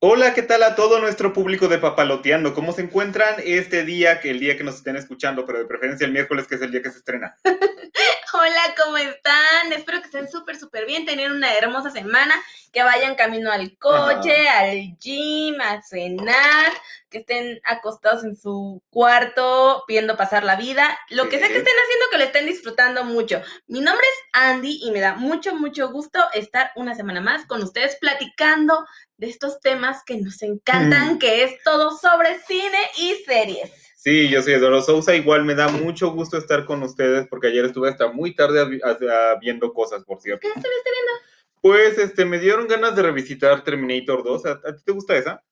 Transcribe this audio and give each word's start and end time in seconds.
Hola, 0.00 0.32
¿qué 0.32 0.42
tal 0.42 0.62
a 0.62 0.76
todo 0.76 1.00
nuestro 1.00 1.32
público 1.32 1.66
de 1.66 1.78
Papaloteando? 1.78 2.54
¿Cómo 2.54 2.70
se 2.70 2.82
encuentran 2.82 3.34
este 3.44 3.84
día, 3.84 4.20
que 4.20 4.30
el 4.30 4.38
día 4.38 4.56
que 4.56 4.62
nos 4.62 4.76
estén 4.76 4.94
escuchando, 4.94 5.44
pero 5.44 5.58
de 5.58 5.64
preferencia 5.64 6.06
el 6.06 6.12
miércoles, 6.12 6.46
que 6.46 6.54
es 6.54 6.62
el 6.62 6.70
día 6.70 6.82
que 6.82 6.92
se 6.92 6.98
estrena? 6.98 7.36
Hola, 8.30 8.74
¿cómo 8.76 8.98
están? 8.98 9.72
Espero 9.72 10.00
que 10.00 10.06
estén 10.06 10.28
súper, 10.28 10.58
súper 10.58 10.84
bien, 10.84 11.06
tener 11.06 11.32
una 11.32 11.54
hermosa 11.54 11.90
semana, 11.90 12.34
que 12.72 12.82
vayan 12.82 13.14
camino 13.14 13.50
al 13.50 13.78
coche, 13.78 14.48
al 14.48 14.98
gym, 14.98 15.58
a 15.62 15.80
cenar, 15.80 16.72
que 17.08 17.18
estén 17.18 17.58
acostados 17.64 18.24
en 18.24 18.36
su 18.36 18.82
cuarto, 18.90 19.82
viendo 19.88 20.18
pasar 20.18 20.44
la 20.44 20.56
vida, 20.56 20.98
lo 21.08 21.30
que 21.30 21.38
sea 21.38 21.48
que 21.48 21.56
estén 21.56 21.74
haciendo, 21.74 22.06
que 22.10 22.18
lo 22.18 22.24
estén 22.24 22.46
disfrutando 22.46 23.04
mucho. 23.04 23.40
Mi 23.66 23.80
nombre 23.80 24.04
es 24.06 24.24
Andy 24.34 24.80
y 24.82 24.90
me 24.90 25.00
da 25.00 25.14
mucho, 25.14 25.54
mucho 25.54 25.88
gusto 25.90 26.22
estar 26.34 26.70
una 26.76 26.94
semana 26.94 27.22
más 27.22 27.46
con 27.46 27.62
ustedes 27.62 27.96
platicando 27.96 28.84
de 29.16 29.30
estos 29.30 29.58
temas 29.60 30.04
que 30.04 30.18
nos 30.18 30.42
encantan, 30.42 31.14
Mm. 31.14 31.18
que 31.18 31.44
es 31.44 31.62
todo 31.62 31.96
sobre 31.96 32.38
cine 32.42 32.78
y 32.98 33.14
series. 33.24 33.87
Sí, 34.00 34.28
yo 34.28 34.40
soy 34.42 34.52
Eduardo 34.54 34.80
Sousa. 34.80 35.16
Igual 35.16 35.44
me 35.44 35.56
da 35.56 35.66
mucho 35.68 36.12
gusto 36.12 36.38
estar 36.38 36.64
con 36.64 36.82
ustedes 36.84 37.26
porque 37.28 37.48
ayer 37.48 37.64
estuve 37.64 37.88
hasta 37.90 38.06
muy 38.12 38.32
tarde 38.34 38.62
avi- 38.62 38.80
a- 38.84 39.32
a- 39.32 39.38
viendo 39.40 39.72
cosas, 39.72 40.04
por 40.04 40.20
cierto. 40.20 40.40
¿Qué 40.42 40.48
estuviste 40.48 40.90
viendo? 40.90 41.12
Pues 41.60 41.98
este, 41.98 42.24
me 42.24 42.38
dieron 42.38 42.68
ganas 42.68 42.94
de 42.94 43.02
revisitar 43.02 43.64
Terminator 43.64 44.22
2. 44.22 44.46
¿A, 44.46 44.50
a 44.52 44.76
ti 44.76 44.82
te 44.84 44.92
gusta 44.92 45.16
esa? 45.16 45.42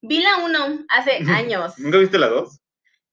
Vi 0.00 0.20
la 0.20 0.38
1 0.38 0.84
hace 0.88 1.18
años. 1.30 1.78
¿Nunca 1.78 1.98
viste 1.98 2.18
la 2.18 2.26
2? 2.26 2.58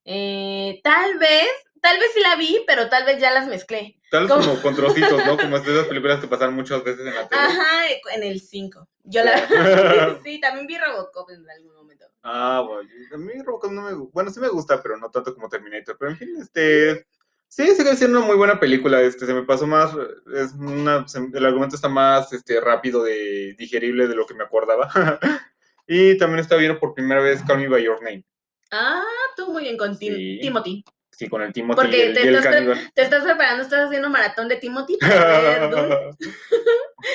Eh, 0.05 0.81
tal 0.83 1.19
vez, 1.19 1.47
tal 1.81 1.99
vez 1.99 2.09
sí 2.15 2.21
la 2.21 2.35
vi, 2.35 2.63
pero 2.65 2.89
tal 2.89 3.05
vez 3.05 3.19
ya 3.21 3.29
las 3.29 3.47
mezclé. 3.47 3.95
Tal 4.09 4.25
vez 4.25 4.31
como 4.33 4.59
con 4.59 4.75
trocitos, 4.75 5.23
¿no? 5.23 5.37
Como 5.37 5.55
esas 5.57 5.85
películas 5.85 6.19
que 6.19 6.27
pasan 6.27 6.55
muchas 6.55 6.83
veces 6.83 7.05
en 7.05 7.13
la 7.13 7.29
tele. 7.29 7.41
Ajá, 7.43 7.81
en 8.15 8.23
el 8.23 8.41
5. 8.41 8.87
Yo 9.03 9.23
la 9.23 9.37
sí, 10.23 10.39
también 10.41 10.65
vi 10.65 10.79
Robocop 10.79 11.29
en 11.29 11.47
algún. 11.47 11.78
Ah, 12.23 12.63
bueno, 12.67 12.89
a 13.13 13.17
mí 13.17 13.31
Robocop 13.43 13.71
no 13.71 13.81
me 13.83 13.93
gusta. 13.93 14.11
Bueno, 14.13 14.29
sí 14.31 14.39
me 14.39 14.49
gusta, 14.49 14.81
pero 14.83 14.97
no 14.97 15.09
tanto 15.09 15.33
como 15.33 15.49
Terminator. 15.49 15.95
Pero 15.97 16.11
en 16.11 16.17
fin, 16.17 16.35
este. 16.41 17.05
Sí, 17.47 17.65
sigue 17.75 17.95
siendo 17.95 18.19
una 18.19 18.27
muy 18.27 18.35
buena 18.37 18.59
película. 18.59 19.01
Este, 19.01 19.25
se 19.25 19.33
me 19.33 19.43
pasó 19.43 19.65
más. 19.65 19.91
Es 20.35 20.53
una, 20.53 21.07
se- 21.07 21.29
el 21.33 21.45
argumento 21.45 21.75
está 21.75 21.89
más 21.89 22.31
este, 22.33 22.59
rápido, 22.61 23.03
de 23.03 23.55
digerible 23.57 24.07
de 24.07 24.15
lo 24.15 24.27
que 24.27 24.35
me 24.35 24.43
acordaba. 24.43 24.89
y 25.87 26.17
también 26.17 26.39
está 26.39 26.55
viendo 26.57 26.79
por 26.79 26.93
primera 26.93 27.21
vez 27.21 27.41
Call 27.43 27.59
Me 27.59 27.67
By 27.69 27.83
Your 27.83 28.03
Name. 28.03 28.23
Ah, 28.71 29.01
tú 29.35 29.51
muy 29.51 29.63
bien 29.63 29.77
con 29.77 29.95
Sí. 29.97 30.39
Timothy. 30.41 30.83
Sí, 31.19 31.27
con 31.27 31.41
el 31.41 31.51
Timothy 31.51 31.75
Porque 31.75 31.97
y 31.97 32.01
el, 32.01 32.13
te 32.13 32.23
y 32.23 32.27
el 32.29 32.35
estás, 32.35 32.53
caníbal. 32.55 32.91
te 32.93 33.01
estás 33.01 33.23
preparando, 33.25 33.63
estás 33.63 33.87
haciendo 33.87 34.09
maratón 34.09 34.47
de 34.47 34.55
Timothy 34.55 34.97
para 34.97 35.67
Doom. 35.67 36.15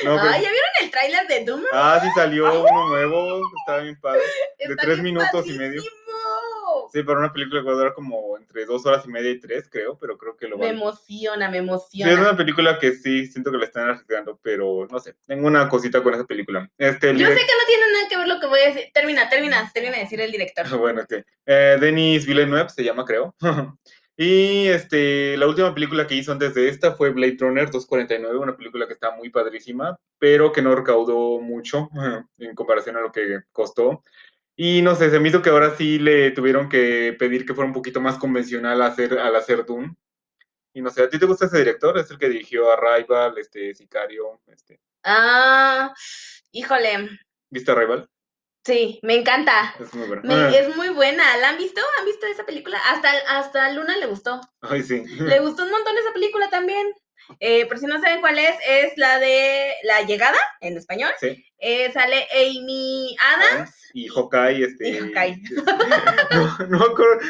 No, 0.05 0.19
Ay, 0.19 0.43
¿ya 0.43 0.51
vieron 0.51 0.71
el 0.83 0.91
tráiler 0.91 1.27
de 1.27 1.45
Doom? 1.45 1.63
Ah, 1.73 1.99
sí 2.03 2.09
salió 2.15 2.63
uno 2.71 2.89
nuevo. 2.89 3.41
Estaba 3.61 3.79
bien 3.81 3.99
padre. 4.01 4.21
de 4.59 4.77
tres 4.77 4.99
minutos 5.01 5.47
y 5.47 5.53
medio. 5.55 5.83
Sí, 6.93 7.03
para 7.03 7.19
una 7.19 7.33
película 7.33 7.61
que 7.61 7.67
va 7.67 7.73
a 7.73 7.77
durar 7.77 7.95
como 7.95 8.37
entre 8.37 8.65
dos 8.67 8.85
horas 8.87 9.05
y 9.07 9.09
media 9.09 9.31
y 9.31 9.41
tres, 9.41 9.69
creo, 9.71 9.99
pero 9.99 10.17
creo 10.17 10.37
que 10.37 10.49
lo 10.49 10.57
Me 10.57 10.67
van 10.67 10.77
emociona, 10.77 11.49
me 11.51 11.59
Sí, 11.59 11.65
es 11.65 11.69
emociona. 11.69 12.21
una 12.21 12.37
película 12.37 12.79
que 12.79 12.93
sí, 12.93 13.27
siento 13.27 13.51
que 13.51 13.59
la 13.59 13.65
están 13.65 13.89
arriesgando, 13.89 14.39
pero 14.43 14.87
no 14.91 14.99
sé, 14.99 15.15
tengo 15.27 15.47
una 15.47 15.69
cosita 15.69 16.03
con 16.03 16.15
esa 16.15 16.25
película. 16.25 16.71
Este, 16.79 17.17
Yo 17.17 17.27
sé 17.27 17.35
que 17.35 17.41
no 17.41 17.67
tiene 17.67 17.93
nada 17.93 18.09
que 18.09 18.17
ver 18.17 18.29
lo 18.29 18.41
que 18.41 18.47
voy 18.47 18.61
a 18.61 18.67
decir. 18.69 18.91
Termina, 18.93 19.29
termina, 19.29 19.71
termina 19.73 19.97
de 19.97 20.03
decir 20.03 20.21
el 20.21 20.31
director. 20.33 20.65
Bueno, 20.85 21.01
este, 21.01 21.25
eh, 21.47 21.79
Denis 21.81 22.27
Villeneuve 22.27 22.69
se 22.69 22.85
llama, 22.85 23.05
creo. 23.05 23.35
y 24.17 24.69
este, 24.69 25.37
la 25.37 25.47
última 25.47 25.75
película 25.75 26.07
que 26.07 26.15
hizo 26.15 26.33
antes 26.33 26.55
de 26.55 26.69
esta 26.69 26.93
fue 26.95 27.11
Blade 27.11 27.37
Runner 27.41 27.71
249, 27.71 28.39
una 28.39 28.57
película 28.57 28.87
que 28.87 28.93
está 28.93 29.11
muy 29.13 29.31
padrísima, 29.31 29.99
pero 30.19 30.53
que 30.53 30.63
no 30.63 30.75
recaudó 30.75 31.41
mucho 31.41 31.89
en 32.39 32.55
comparación 32.55 32.97
a 32.97 33.01
lo 33.01 33.11
que 33.13 33.41
costó. 33.53 34.03
Y 34.57 34.83
no 34.83 34.95
sé, 34.95 35.11
se 35.11 35.19
me 35.19 35.29
hizo 35.29 35.43
que 35.43 35.51
ahora 35.51 35.77
sí 35.77 35.99
le 35.99 36.31
tuvieron 36.31 36.69
que 36.69 37.15
pedir 37.19 37.45
que 37.45 37.55
fuera 37.55 37.67
un 37.67 37.75
poquito 37.75 38.01
más 38.01 38.19
convencional 38.19 38.81
hacer, 38.83 39.19
al 39.19 39.35
hacer 39.35 39.65
Dune. 39.67 39.95
Y 40.73 40.83
no 40.83 40.91
sé, 40.91 41.03
¿a 41.03 41.09
ti 41.09 41.19
te 41.19 41.27
gusta 41.27 41.47
ese 41.47 41.59
director? 41.59 41.97
Es 41.99 42.11
el 42.11 42.19
que 42.19 42.29
dirigió 42.29 42.71
Arrival, 42.73 43.37
este, 43.39 43.75
Sicario, 43.75 44.41
este, 44.47 44.81
Ah, 45.05 45.93
híjole. 46.53 47.11
¿viste 47.51 47.71
Arrival? 47.71 48.09
Sí, 48.65 48.99
me 49.03 49.15
encanta. 49.17 49.75
Es 49.79 49.93
muy 49.95 50.07
bueno. 50.07 50.23
Me- 50.25 50.59
es 50.59 50.75
muy 50.77 50.89
buena. 50.89 51.37
¿La 51.37 51.51
han 51.51 51.59
visto? 51.59 51.83
¿Han 51.99 52.07
visto 52.07 52.27
esa 52.27 52.47
película? 52.47 52.79
Hasta, 52.89 53.11
hasta 53.29 53.71
Luna 53.73 53.97
le 53.99 54.07
gustó. 54.07 54.41
Ay, 54.63 54.83
sí. 54.83 55.05
Le 55.05 55.39
gustó 55.41 55.65
un 55.65 55.71
montón 55.71 55.99
esa 55.99 56.13
película 56.13 56.49
también. 56.49 56.93
Eh, 57.41 57.67
por 57.67 57.79
si 57.79 57.87
no 57.87 58.01
saben 58.01 58.21
cuál 58.21 58.39
es, 58.39 58.55
es 58.67 58.93
la 58.97 59.19
de 59.19 59.75
La 59.85 60.03
Llegada, 60.03 60.39
en 60.61 60.77
español. 60.77 61.11
Sí. 61.21 61.45
Eh, 61.59 61.91
sale 61.93 62.27
Amy 62.33 63.17
Adams. 63.21 63.71
Y 63.95 64.09
Hawkeye, 64.09 64.65
este. 64.65 64.89
Y 64.91 64.99
Hawkeye. 64.99 65.41
No, 66.33 66.59
no 66.69 66.79
me 66.81 66.85
acuerdo. 66.85 67.21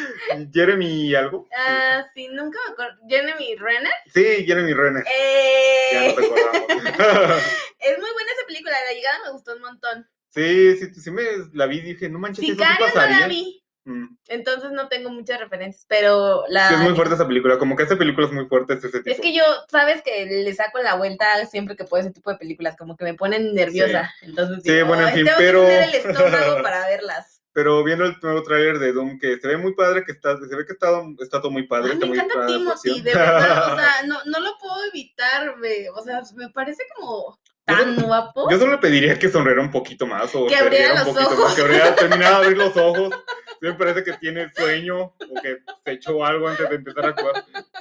Jeremy 0.52 1.14
algo. 1.14 1.46
Ah, 1.56 2.04
sí, 2.14 2.28
nunca 2.28 2.58
me 2.66 2.72
acuerdo. 2.72 2.96
Jeremy 3.08 3.54
Renner. 3.56 3.92
Sí, 4.12 4.44
Jeremy 4.46 4.72
Renner. 4.72 5.04
Ya 5.04 5.10
Eh, 5.12 6.06
nos 6.08 6.16
recordamos. 6.16 6.68
es 7.78 7.98
muy 7.98 8.10
buena 8.12 8.32
esa 8.32 8.46
película. 8.46 8.76
La 8.86 8.92
Llegada 8.94 9.18
me 9.26 9.30
gustó 9.32 9.54
un 9.54 9.60
montón. 9.62 10.08
sí, 10.30 10.76
sí, 10.76 11.00
sí 11.00 11.10
me 11.10 11.22
la 11.52 11.66
vi 11.66 11.78
y 11.78 11.82
dije, 11.82 12.08
no 12.08 12.18
manches, 12.18 12.44
eso 12.44 12.54
sí 12.54 12.58
Sicario 12.58 12.86
no 12.86 12.92
pasaría. 12.92 13.20
la 13.20 13.28
vi. 13.28 13.63
Mm. 13.86 14.16
Entonces 14.28 14.70
no 14.72 14.88
tengo 14.88 15.10
muchas 15.10 15.38
referencias, 15.40 15.84
pero 15.88 16.44
la... 16.48 16.68
Sí, 16.68 16.74
es 16.74 16.80
muy 16.80 16.94
fuerte 16.94 17.14
esa 17.14 17.26
película, 17.26 17.58
como 17.58 17.76
que 17.76 17.82
hace 17.82 17.96
películas 17.96 18.32
muy 18.32 18.46
fuertes 18.46 18.82
ese 18.82 19.00
tipo. 19.02 19.10
Es 19.14 19.20
que 19.20 19.34
yo, 19.34 19.42
sabes 19.70 20.00
que 20.02 20.24
le 20.26 20.54
saco 20.54 20.78
la 20.78 20.94
vuelta 20.94 21.44
siempre 21.46 21.76
que 21.76 21.84
puedo 21.84 22.00
ese 22.02 22.12
tipo 22.12 22.30
de 22.30 22.36
películas, 22.38 22.76
como 22.78 22.96
que 22.96 23.04
me 23.04 23.14
ponen 23.14 23.54
nerviosa. 23.54 24.10
Entonces 24.22 24.62
Sí, 24.64 24.72
digo, 24.72 24.86
bueno, 24.86 25.02
en 25.02 25.08
"Ay, 25.08 25.14
fin, 25.16 25.24
tengo 25.26 25.38
pero- 25.38 25.66
que 25.66 25.84
el 25.84 25.94
estómago 25.96 26.62
para 26.62 26.86
verlas. 26.88 27.30
Pero 27.54 27.84
viendo 27.84 28.04
el 28.04 28.16
nuevo 28.20 28.42
tráiler 28.42 28.80
de 28.80 28.92
Doom, 28.92 29.16
que 29.20 29.38
se 29.38 29.46
ve 29.46 29.56
muy 29.56 29.74
padre, 29.76 30.02
que 30.04 30.10
está, 30.10 30.36
se 30.36 30.56
ve 30.56 30.66
que 30.66 30.72
está, 30.72 30.88
está 31.20 31.40
todo 31.40 31.52
muy 31.52 31.68
padre. 31.68 31.90
Ay, 31.90 31.92
está 31.92 32.06
me 32.06 32.08
muy 32.08 32.18
encanta 32.18 32.46
Timothy, 32.48 33.00
de 33.00 33.14
verdad, 33.14 33.72
o 33.74 33.76
sea, 33.76 33.88
no, 34.06 34.18
no 34.24 34.40
lo 34.40 34.58
puedo 34.58 34.74
evitar, 34.92 35.56
me- 35.58 35.88
o 35.90 36.02
sea, 36.02 36.22
me 36.34 36.48
parece 36.50 36.82
como 36.96 37.38
Yo 37.68 37.76
tan 37.76 37.94
solo- 37.94 38.06
guapo. 38.08 38.50
Yo 38.50 38.58
solo 38.58 38.72
le 38.72 38.78
pediría 38.78 39.16
que 39.20 39.28
sonriera 39.28 39.60
un 39.60 39.70
poquito 39.70 40.04
más 40.04 40.34
o 40.34 40.46
Que 40.48 40.56
abriera 40.56 40.86
riera 40.88 40.92
un 40.94 41.06
los 41.06 41.14
poquito 41.14 41.30
ojos. 41.32 41.44
más, 41.44 41.54
que 41.54 41.62
abriera, 41.62 41.94
terminara 41.94 42.30
de 42.30 42.36
abrir 42.44 42.58
los 42.58 42.76
ojos. 42.76 43.10
Me 43.64 43.74
parece 43.74 44.04
que 44.04 44.12
tiene 44.14 44.50
sueño 44.54 45.00
o 45.04 45.40
que 45.42 45.58
se 45.84 45.92
echó 45.92 46.24
algo 46.24 46.48
antes 46.48 46.68
de 46.68 46.76
empezar 46.76 47.06
a 47.06 47.08
actuar. 47.08 47.44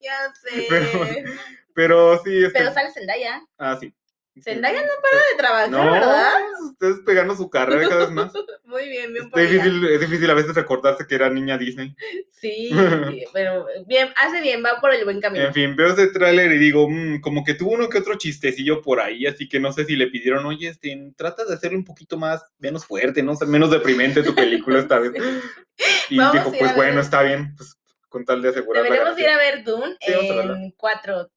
Ya 0.00 0.32
sé. 0.34 0.66
Pero- 0.70 0.88
Pero 1.74 2.22
sí, 2.24 2.44
este, 2.44 2.58
Pero 2.58 2.72
sale 2.72 2.90
Zendaya. 2.90 3.42
ah, 3.58 3.76
sí. 3.78 3.92
Zendaya 4.42 4.80
no 4.80 4.88
para 5.02 5.16
pues, 5.16 5.30
de 5.30 5.36
trabajar, 5.36 5.92
¿verdad? 5.92 6.32
Ustedes 6.70 6.96
pegando 7.04 7.34
su 7.34 7.50
carrera 7.50 7.88
cada 7.88 8.06
vez 8.06 8.10
más. 8.10 8.32
Muy 8.64 8.88
bien, 8.88 9.12
bien 9.12 9.30
por 9.30 9.40
es 9.40 9.50
difícil, 9.50 9.86
es 9.86 10.00
difícil 10.00 10.30
a 10.30 10.34
veces 10.34 10.54
recordarse 10.54 11.06
que 11.06 11.14
era 11.14 11.28
niña 11.28 11.58
Disney. 11.58 11.94
Sí, 12.30 12.70
pero 13.32 13.66
bien, 13.86 14.08
hace 14.16 14.40
bien, 14.40 14.64
va 14.64 14.80
por 14.80 14.94
el 14.94 15.04
buen 15.04 15.20
camino. 15.20 15.44
En 15.44 15.52
fin, 15.52 15.74
veo 15.76 15.92
ese 15.92 16.08
tráiler 16.08 16.52
y 16.52 16.58
digo, 16.58 16.88
mm, 16.88 17.20
como 17.20 17.44
que 17.44 17.54
tuvo 17.54 17.72
uno 17.72 17.88
que 17.88 17.98
otro 17.98 18.16
chistecillo 18.16 18.80
por 18.82 19.00
ahí, 19.00 19.26
así 19.26 19.48
que 19.48 19.60
no 19.60 19.72
sé 19.72 19.84
si 19.84 19.96
le 19.96 20.06
pidieron, 20.06 20.46
oye, 20.46 20.68
este, 20.68 21.12
trata 21.16 21.44
de 21.44 21.54
hacerlo 21.54 21.78
un 21.78 21.84
poquito 21.84 22.16
más, 22.16 22.44
menos 22.58 22.84
fuerte, 22.84 23.22
no 23.22 23.32
o 23.32 23.46
menos 23.46 23.70
deprimente 23.70 24.22
tu 24.22 24.34
película 24.34 24.78
esta 24.78 24.98
vez. 24.98 25.12
Y 26.10 26.18
dijo, 26.18 26.52
pues 26.58 26.76
bueno, 26.76 27.00
está 27.00 27.22
bien, 27.22 27.54
pues 27.56 27.78
con 28.10 28.24
tal 28.26 28.42
de 28.42 28.50
asegurar. 28.50 28.82
Deberíamos 28.82 29.18
ir 29.18 29.28
a 29.28 29.38
ver 29.38 29.64
Dune 29.64 29.96
en 30.00 30.72
4 30.72 31.30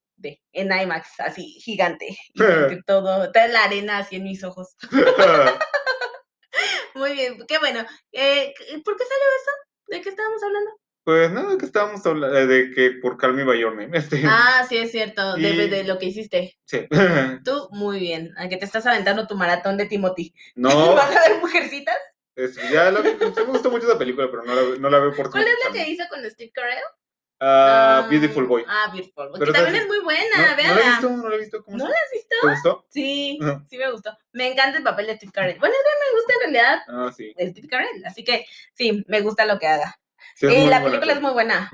en 0.52 0.72
IMAX, 0.72 1.20
así 1.20 1.60
gigante. 1.60 2.16
Y 2.34 2.34
todo, 2.86 3.32
toda 3.32 3.48
la 3.48 3.64
arena 3.64 3.98
así 3.98 4.16
en 4.16 4.24
mis 4.24 4.42
ojos. 4.44 4.76
Muy 6.94 7.12
bien, 7.12 7.38
qué 7.48 7.58
bueno. 7.58 7.80
Eh, 8.12 8.54
¿Por 8.84 8.96
qué 8.96 9.04
salió 9.04 9.26
eso? 9.40 9.50
¿De 9.88 10.00
qué 10.00 10.08
estábamos 10.08 10.42
hablando? 10.42 10.70
Pues 11.04 11.30
nada, 11.32 11.50
no, 11.50 11.58
que 11.58 11.66
estábamos 11.66 12.06
hablando 12.06 12.38
eh, 12.38 12.46
de 12.46 12.70
que 12.70 12.92
por 13.02 13.18
Calmi 13.18 13.42
by 13.42 13.62
Este. 13.92 14.22
Ah, 14.26 14.64
sí, 14.68 14.78
es 14.78 14.90
cierto, 14.90 15.36
y... 15.36 15.42
de, 15.42 15.84
lo 15.84 15.98
que 15.98 16.06
hiciste. 16.06 16.56
Sí. 16.64 16.86
Tú, 17.44 17.68
muy 17.72 18.00
bien, 18.00 18.32
aunque 18.38 18.56
te 18.56 18.64
estás 18.64 18.86
aventando 18.86 19.26
tu 19.26 19.36
maratón 19.36 19.76
de 19.76 19.84
Timothy. 19.86 20.32
No. 20.54 20.94
¿Vas 20.94 21.14
a 21.14 21.28
ver 21.28 21.40
mujercitas? 21.40 21.96
Es, 22.36 22.56
ya 22.70 22.90
la, 22.90 23.00
me 23.00 23.44
gustó 23.44 23.70
mucho 23.70 23.86
esa 23.86 23.98
película, 23.98 24.28
pero 24.30 24.44
no 24.44 24.90
la, 24.90 24.98
veo 24.98 25.14
por 25.14 25.30
¿Cuál 25.30 25.46
es 25.46 25.54
la 25.64 25.72
que 25.72 25.88
hizo 25.88 26.04
con 26.08 26.28
Steve 26.28 26.50
Carell? 26.52 26.82
Ah, 27.46 28.06
Beautiful 28.08 28.46
Boy. 28.46 28.64
Ah, 28.66 28.90
Beautiful 28.92 29.28
Boy. 29.28 29.38
Pero 29.38 29.52
que 29.52 29.58
también 29.58 29.82
es 29.82 29.86
muy 29.88 29.98
No, 29.98 30.04
buena, 30.04 30.22
no 30.36 30.42
la 30.46 30.52
he 30.52 30.56
véanla. 30.56 30.84
visto, 30.90 31.10
no 31.10 31.28
la 31.28 31.34
he 31.34 31.38
visto. 31.38 31.64
¿Cómo 31.64 31.76
¿No 31.76 31.84
la 31.88 31.94
has 31.94 32.10
visto? 32.12 32.36
¿Te 32.40 32.48
gustó? 32.48 32.86
Sí, 32.88 33.38
sí 33.68 33.78
me 33.78 33.90
gustó. 33.90 34.16
Me 34.32 34.48
encanta 34.52 34.78
el 34.78 34.84
papel 34.84 35.06
de 35.08 35.16
Steve 35.16 35.32
Carell. 35.32 35.58
Bueno, 35.58 35.74
es 35.74 35.80
que 35.82 36.04
me 36.06 36.18
gusta 36.18 36.32
en 36.34 36.40
realidad 36.40 36.78
Ah, 36.88 37.12
sí. 37.14 37.34
de 37.36 37.50
Steve 37.50 37.68
Carell, 37.68 38.04
así 38.06 38.24
que 38.24 38.46
sí, 38.72 39.04
me 39.08 39.20
gusta 39.20 39.44
lo 39.46 39.58
que 39.58 39.66
haga. 39.66 39.98
Sí, 40.36 40.46
es 40.46 40.52
Eh, 40.52 40.66
la 40.68 40.80
buena 40.80 40.84
película 41.00 41.12
es 41.12 41.20
muy 41.20 41.32
buena. 41.32 41.70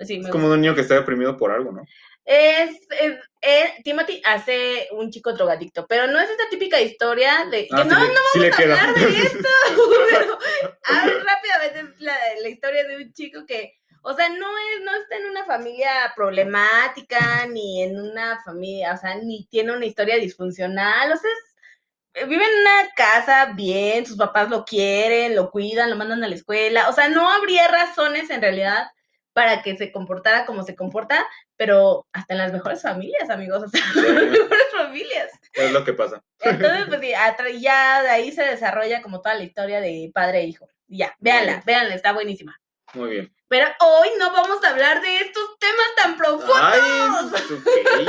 Sí, 0.00 0.20
Es 0.24 0.30
como 0.30 0.48
un 0.48 0.60
niño 0.60 0.74
que 0.74 0.82
está 0.82 0.94
deprimido 0.94 1.36
por 1.36 1.50
algo, 1.50 1.72
¿no? 1.72 1.82
Es, 2.24 2.70
es- 3.00 3.18
eh, 3.40 3.72
Timothy 3.84 4.20
hace 4.24 4.88
un 4.92 5.10
chico 5.10 5.32
drogadicto, 5.32 5.86
pero 5.86 6.06
no 6.08 6.18
es 6.20 6.28
esta 6.28 6.48
típica 6.50 6.78
historia 6.80 7.46
de 7.50 7.62
que 7.66 7.74
Ah, 7.74 7.84
no, 7.84 7.94
sí, 7.96 8.02
le- 8.06 8.14
no 8.14 8.20
sí 8.32 8.38
le 8.40 8.50
vamos 8.50 8.58
a 8.58 8.62
queda. 8.62 8.80
hablar 8.88 8.94
de 8.94 9.18
esto, 9.22 9.48
pero 10.10 10.38
hablo 10.84 11.12
rápidamente 11.24 11.80
es 11.94 12.00
la, 12.00 12.16
la 12.42 12.48
historia 12.48 12.86
de 12.86 12.96
un 12.96 13.12
chico 13.14 13.46
que, 13.46 13.74
o 14.08 14.14
sea, 14.14 14.30
no 14.30 14.46
es, 14.58 14.84
no 14.84 14.96
está 14.96 15.16
en 15.16 15.26
una 15.26 15.44
familia 15.44 16.12
problemática, 16.16 17.46
ni 17.46 17.82
en 17.82 18.00
una 18.00 18.42
familia, 18.42 18.94
o 18.94 18.96
sea, 18.96 19.16
ni 19.16 19.44
tiene 19.50 19.76
una 19.76 19.84
historia 19.84 20.16
disfuncional, 20.16 21.12
o 21.12 21.16
sea, 21.16 21.30
es, 21.30 22.26
vive 22.26 22.42
en 22.42 22.60
una 22.60 22.90
casa 22.96 23.52
bien, 23.54 24.06
sus 24.06 24.16
papás 24.16 24.48
lo 24.48 24.64
quieren, 24.64 25.36
lo 25.36 25.50
cuidan, 25.50 25.90
lo 25.90 25.96
mandan 25.96 26.24
a 26.24 26.28
la 26.28 26.34
escuela. 26.34 26.88
O 26.88 26.94
sea, 26.94 27.10
no 27.10 27.30
habría 27.30 27.68
razones 27.68 28.30
en 28.30 28.40
realidad 28.40 28.88
para 29.34 29.60
que 29.62 29.76
se 29.76 29.92
comportara 29.92 30.46
como 30.46 30.62
se 30.62 30.74
comporta, 30.74 31.26
pero 31.56 32.06
hasta 32.12 32.32
en 32.32 32.38
las 32.38 32.52
mejores 32.52 32.80
familias, 32.80 33.28
amigos, 33.28 33.70
sea, 33.70 33.82
en 33.94 34.14
las 34.14 34.24
mejores 34.24 34.66
familias. 34.74 35.30
Es 35.52 35.70
lo 35.70 35.84
que 35.84 35.92
pasa. 35.92 36.22
Entonces, 36.40 36.86
pues 36.88 37.00
sí, 37.00 37.12
ya 37.60 38.02
de 38.02 38.08
ahí 38.08 38.32
se 38.32 38.42
desarrolla 38.42 39.02
como 39.02 39.20
toda 39.20 39.34
la 39.34 39.44
historia 39.44 39.82
de 39.82 40.10
padre 40.14 40.40
e 40.40 40.44
hijo. 40.46 40.66
Ya, 40.86 41.14
véanla, 41.20 41.62
véanla, 41.66 41.94
está 41.94 42.12
buenísima. 42.12 42.58
Muy 42.94 43.10
bien. 43.10 43.34
Pero 43.48 43.66
hoy 43.80 44.08
no 44.18 44.30
vamos 44.32 44.62
a 44.64 44.70
hablar 44.70 45.00
de 45.00 45.16
estos 45.18 45.58
temas 45.58 45.86
tan 45.96 46.16
profundos. 46.16 46.56
Ay. 46.60 46.80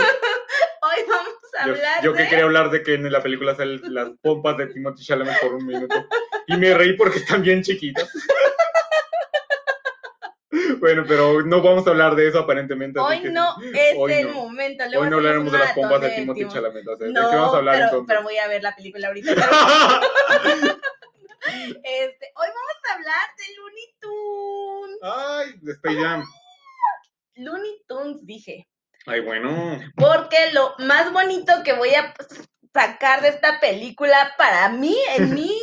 Hoy 0.81 1.03
vamos 1.07 1.33
a 1.59 1.65
Yo, 1.67 1.73
hablar 1.73 2.03
yo 2.03 2.13
que 2.13 2.23
de... 2.23 2.29
quería 2.29 2.45
hablar 2.45 2.69
de 2.71 2.83
que 2.83 2.93
en 2.93 3.11
la 3.11 3.21
película 3.21 3.55
salen 3.55 3.81
las 3.93 4.09
pompas 4.21 4.57
de 4.57 4.67
Timothy 4.67 5.03
Chalamet 5.05 5.39
por 5.39 5.53
un 5.55 5.65
minuto. 5.65 6.05
Y 6.47 6.57
me 6.57 6.73
reí 6.73 6.93
porque 6.93 7.19
están 7.19 7.41
bien 7.41 7.61
chiquitas. 7.61 8.09
Bueno, 10.79 11.03
pero 11.07 11.41
no 11.43 11.61
vamos 11.61 11.85
a 11.87 11.89
hablar 11.91 12.15
de 12.15 12.27
eso 12.29 12.39
aparentemente. 12.39 12.99
Hoy 12.99 13.21
que- 13.21 13.29
no 13.29 13.55
es 13.73 13.95
hoy 13.97 14.13
el 14.13 14.27
no. 14.27 14.33
momento. 14.33 14.83
luego 14.85 15.03
Hoy 15.03 15.09
no 15.09 15.17
hablaremos 15.17 15.51
de 15.51 15.57
las 15.59 15.73
pompas 15.73 16.01
de 16.01 16.07
de 16.09 16.15
Timothy 16.15 16.39
Timo- 16.41 16.53
Chalamet. 16.53 16.87
o 16.87 16.97
sea, 16.97 17.07
¿De 17.07 17.13
No, 17.13 17.29
qué 17.29 17.35
vamos 17.35 17.53
a 17.53 17.57
hablar 17.57 17.75
pero, 17.75 17.85
entonces? 17.87 18.05
pero 18.07 18.23
voy 18.23 18.37
a 18.37 18.47
ver 18.47 18.63
la 18.63 18.75
película 18.75 19.07
ahorita. 19.07 19.35
Este, 21.83 22.31
hoy 22.35 22.47
vamos 22.47 22.77
a 22.89 22.93
hablar 22.95 23.29
de 23.37 23.55
Looney 23.55 23.95
Tunes. 23.99 24.99
Ay, 25.01 25.59
de 25.61 25.71
Space 25.73 26.01
Jam. 26.01 26.25
Looney 27.35 27.83
Tunes, 27.87 28.25
dije. 28.25 28.67
Ay, 29.05 29.21
bueno. 29.21 29.79
Porque 29.95 30.51
lo 30.51 30.75
más 30.79 31.11
bonito 31.13 31.53
que 31.63 31.73
voy 31.73 31.93
a 31.95 32.13
sacar 32.73 33.21
de 33.21 33.29
esta 33.29 33.59
película 33.59 34.33
para 34.37 34.69
mí, 34.69 34.97
en 35.15 35.33
mí, 35.33 35.55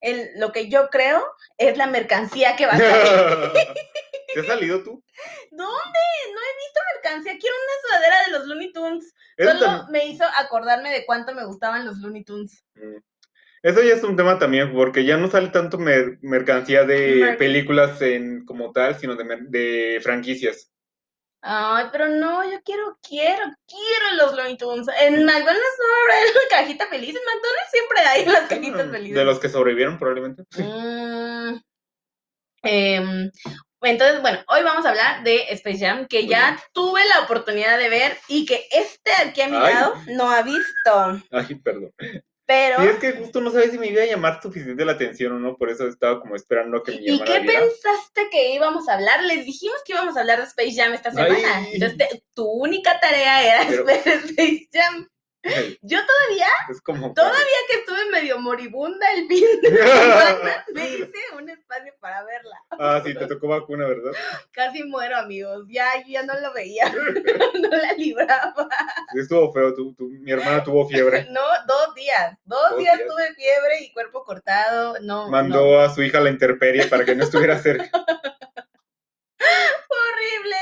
en 0.00 0.40
lo 0.40 0.52
que 0.52 0.68
yo 0.68 0.88
creo, 0.90 1.26
es 1.58 1.76
la 1.76 1.86
mercancía 1.86 2.56
que 2.56 2.66
va 2.66 2.72
a 2.72 2.78
salir. 2.78 3.52
¿Te 4.32 4.40
has 4.40 4.46
salido 4.46 4.82
tú? 4.82 5.02
¿Dónde? 5.50 6.00
No 6.32 6.40
he 6.40 6.56
visto 6.58 6.80
mercancía. 6.94 7.38
Quiero 7.38 7.56
una 7.56 7.88
sudadera 7.88 8.24
de 8.24 8.30
los 8.32 8.46
Looney 8.46 8.72
Tunes. 8.72 9.14
Solo 9.38 9.86
me 9.90 10.06
hizo 10.06 10.24
acordarme 10.38 10.90
de 10.90 11.04
cuánto 11.06 11.34
me 11.34 11.44
gustaban 11.44 11.84
los 11.84 11.98
Looney 11.98 12.24
Tunes. 12.24 12.64
Mm. 12.74 12.98
Eso 13.64 13.82
ya 13.82 13.94
es 13.94 14.04
un 14.04 14.14
tema 14.14 14.38
también, 14.38 14.74
porque 14.74 15.06
ya 15.06 15.16
no 15.16 15.30
sale 15.30 15.48
tanto 15.48 15.78
mer- 15.78 16.18
mercancía 16.20 16.84
de 16.84 17.34
películas 17.38 18.02
en, 18.02 18.44
como 18.44 18.72
tal, 18.72 18.98
sino 18.98 19.16
de, 19.16 20.00
franquicias. 20.02 20.70
Ay, 21.40 21.86
pero 21.90 22.08
no, 22.08 22.44
yo 22.44 22.60
quiero, 22.62 22.98
quiero, 23.02 23.42
quiero 23.66 24.16
los 24.18 24.36
Looney 24.36 24.58
Tunes. 24.58 24.86
En 25.00 25.24
McDonald's 25.24 25.78
no 25.78 25.94
habrá 26.02 26.30
una 26.30 26.48
cajita 26.50 26.86
feliz. 26.88 27.16
En 27.16 27.22
McDonald's 27.24 27.70
siempre 27.70 27.98
hay 28.00 28.24
las 28.26 28.48
cajitas 28.50 28.90
felices. 28.90 29.16
De 29.16 29.24
los 29.24 29.40
que 29.40 29.48
sobrevivieron, 29.48 29.98
probablemente. 29.98 30.42
Mm, 30.58 31.56
em, 32.64 33.30
entonces, 33.80 34.20
bueno, 34.20 34.40
hoy 34.48 34.62
vamos 34.62 34.84
a 34.84 34.90
hablar 34.90 35.24
de 35.24 35.44
Space 35.52 35.78
Jam, 35.78 36.06
que 36.06 36.26
ya 36.26 36.62
tuve 36.74 37.00
la 37.06 37.20
oportunidad 37.20 37.78
de 37.78 37.88
ver 37.88 38.18
y 38.28 38.44
que 38.44 38.66
este 38.70 39.10
aquí 39.26 39.40
a 39.40 39.48
mi 39.48 39.56
Ay. 39.56 39.72
lado 39.72 39.94
no 40.08 40.30
ha 40.30 40.42
visto. 40.42 41.22
Ay, 41.30 41.54
perdón. 41.56 41.92
Pero, 42.46 42.78
Sí, 42.82 42.88
es 42.88 42.96
que 42.98 43.12
justo 43.12 43.40
no 43.40 43.50
sabía 43.50 43.70
si 43.70 43.78
me 43.78 43.86
iba 43.88 44.02
a 44.02 44.06
llamar 44.06 44.42
suficiente 44.42 44.84
la 44.84 44.92
atención 44.92 45.32
o 45.32 45.38
no, 45.38 45.56
por 45.56 45.70
eso 45.70 45.88
estaba 45.88 46.20
como 46.20 46.36
esperando 46.36 46.76
a 46.78 46.82
que 46.84 46.92
mi 46.92 46.98
¿y 47.06 47.14
hermana 47.20 47.24
qué 47.40 47.40
pensaste 47.46 48.28
que 48.30 48.54
íbamos 48.54 48.86
a 48.88 48.94
hablar? 48.94 49.22
Les 49.24 49.46
dijimos 49.46 49.78
que 49.86 49.92
íbamos 49.94 50.16
a 50.16 50.20
hablar 50.20 50.38
de 50.40 50.44
Space 50.44 50.74
Jam 50.76 50.92
esta 50.92 51.10
semana. 51.10 51.34
Ay. 51.56 51.70
Entonces, 51.72 51.96
te- 51.96 52.22
tu 52.34 52.44
única 52.44 53.00
tarea 53.00 53.42
era 53.62 53.66
Pero- 53.68 53.88
Space 54.28 54.68
Jam. 54.72 55.08
Yo 55.82 55.98
todavía, 56.06 56.46
Es 56.70 56.80
como... 56.80 57.12
todavía 57.12 57.58
que 57.68 57.76
estuve 57.80 58.10
medio 58.10 58.38
moribunda 58.38 59.06
el 59.12 59.26
fin 59.28 59.44
de 59.62 59.68
semana, 59.76 60.64
me 60.74 60.88
hice 60.88 61.12
un 61.36 61.48
espacio 61.50 61.92
para 62.00 62.24
verla. 62.24 62.56
Ah, 62.70 63.02
sí, 63.04 63.14
te 63.14 63.26
tocó 63.26 63.48
vacuna, 63.48 63.86
¿verdad? 63.86 64.12
Casi 64.52 64.82
muero, 64.84 65.16
amigos. 65.18 65.66
Ya, 65.68 65.86
ya 66.06 66.22
no 66.22 66.32
lo 66.40 66.52
veía. 66.54 66.90
no 67.60 67.68
la 67.68 67.92
libraba. 67.94 68.68
Sí, 69.12 69.18
estuvo 69.20 69.52
feo, 69.52 69.74
tu, 69.74 69.92
tu- 69.94 70.08
mi 70.08 70.32
hermana 70.32 70.64
tuvo 70.64 70.88
fiebre. 70.88 71.26
No, 71.30 71.42
dos 71.66 71.94
días. 71.94 72.36
Dos, 72.44 72.70
Dos 72.70 72.78
días, 72.78 72.96
días. 72.96 73.08
tuve 73.08 73.34
fiebre 73.34 73.80
y 73.82 73.92
cuerpo 73.92 74.24
cortado. 74.24 74.96
No, 75.02 75.28
Mandó 75.28 75.80
a 75.80 75.92
su 75.94 76.02
hija 76.02 76.18
a 76.18 76.20
la 76.22 76.30
intemperie 76.30 76.86
para 76.86 77.04
que 77.04 77.14
no 77.14 77.24
estuviera 77.24 77.58
cerca. 77.58 77.90
Horrible. 79.40 80.56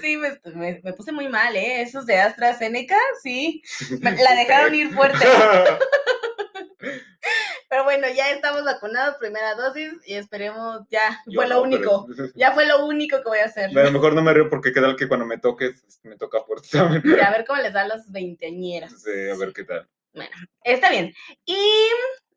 Sí, 0.00 0.16
me, 0.16 0.38
me- 0.54 0.80
me 0.82 0.92
puse 0.92 1.12
muy 1.12 1.28
mal, 1.28 1.54
¿eh? 1.56 1.82
Esos 1.82 2.06
de 2.06 2.16
AstraZeneca, 2.18 2.96
sí. 3.22 3.62
me- 4.00 4.12
La 4.22 4.34
dejaron 4.34 4.74
ir 4.74 4.92
fuerte. 4.92 5.24
Pero 7.70 7.84
bueno, 7.84 8.06
ya 8.14 8.30
estamos 8.30 8.64
vacunados, 8.64 9.16
primera 9.18 9.54
dosis, 9.54 9.92
y 10.06 10.14
esperemos, 10.14 10.80
ya, 10.88 11.20
Yo 11.26 11.40
fue 11.40 11.48
lo 11.48 11.56
no, 11.56 11.62
único. 11.62 12.06
pero- 12.06 12.30
Ya 12.34 12.52
fue 12.52 12.64
lo 12.64 12.86
único 12.86 13.18
que 13.22 13.28
voy 13.28 13.38
a 13.40 13.44
hacer. 13.44 13.76
A 13.76 13.82
lo 13.84 13.90
mejor 13.92 14.14
no 14.14 14.22
me 14.22 14.32
río 14.32 14.48
porque 14.48 14.72
qué 14.72 14.80
tal 14.80 14.96
que 14.96 15.06
cuando 15.08 15.26
me 15.26 15.36
toques 15.38 15.84
me 16.02 16.16
toca 16.16 16.40
fuerte, 16.44 16.68
¿saben? 16.68 17.02
Y 17.04 17.20
a 17.20 17.30
ver 17.30 17.44
cómo 17.46 17.60
les 17.60 17.72
da 17.74 17.82
a 17.82 17.88
los 17.88 18.10
veinteañeras. 18.10 19.02
Sí, 19.02 19.10
a 19.30 19.36
ver 19.36 19.52
qué 19.52 19.64
tal. 19.64 19.86
Está 20.64 20.90
bien. 20.90 21.12
Y 21.44 21.56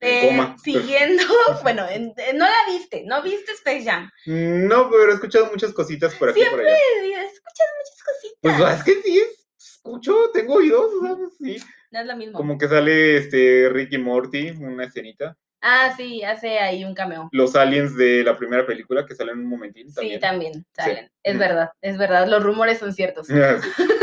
eh, 0.02 0.38
siguiendo, 0.64 1.24
bueno, 1.64 1.88
en- 1.90 2.14
en- 2.18 2.38
no 2.38 2.46
la 2.46 2.72
viste, 2.74 3.04
no 3.06 3.22
viste 3.22 3.52
Space 3.54 3.84
Jam. 3.86 4.10
No, 4.26 4.90
pero 4.90 5.12
he 5.12 5.16
escuchado 5.16 5.48
muchas 5.52 5.74
cositas 5.74 6.14
por 6.16 6.30
aquí 6.30 6.42
y 6.42 6.46
por 6.46 6.60
allá. 6.60 6.74
Eh, 6.76 7.14
Escuchas 7.14 7.68
muchas 7.78 8.04
cositas. 8.06 8.38
Pues 8.42 8.78
es 8.80 8.84
que 8.84 9.02
sí, 9.02 9.20
es- 9.20 9.48
escucho, 9.76 10.32
tengo 10.34 10.56
oídos, 10.56 10.92
¿sabes? 11.02 11.30
Sí. 11.40 11.58
No 11.92 12.00
es 12.00 12.06
lo 12.06 12.16
mismo. 12.16 12.38
Como 12.38 12.58
que 12.58 12.68
sale 12.68 13.18
este 13.18 13.70
Ricky 13.70 13.98
Morty, 13.98 14.52
una 14.52 14.86
escenita. 14.86 15.36
Ah, 15.64 15.94
sí, 15.96 16.24
hace 16.24 16.58
ahí 16.58 16.84
un 16.86 16.96
cameo. 16.96 17.30
Los 17.32 17.56
aliens 17.56 17.96
de 17.96 18.24
la 18.24 18.36
primera 18.36 18.66
película 18.66 19.06
que 19.06 19.14
salen 19.14 19.38
un 19.40 19.46
momentín 19.46 19.90
Sí, 19.90 19.94
también. 19.94 20.20
también 20.20 20.66
salen. 20.76 21.12
Es 21.22 21.36
Mm. 21.36 21.40
verdad, 21.40 21.70
es 21.82 21.98
verdad. 22.00 22.28
Los 22.28 22.42
rumores 22.44 22.80
son 22.80 22.94
ciertos. 22.94 23.28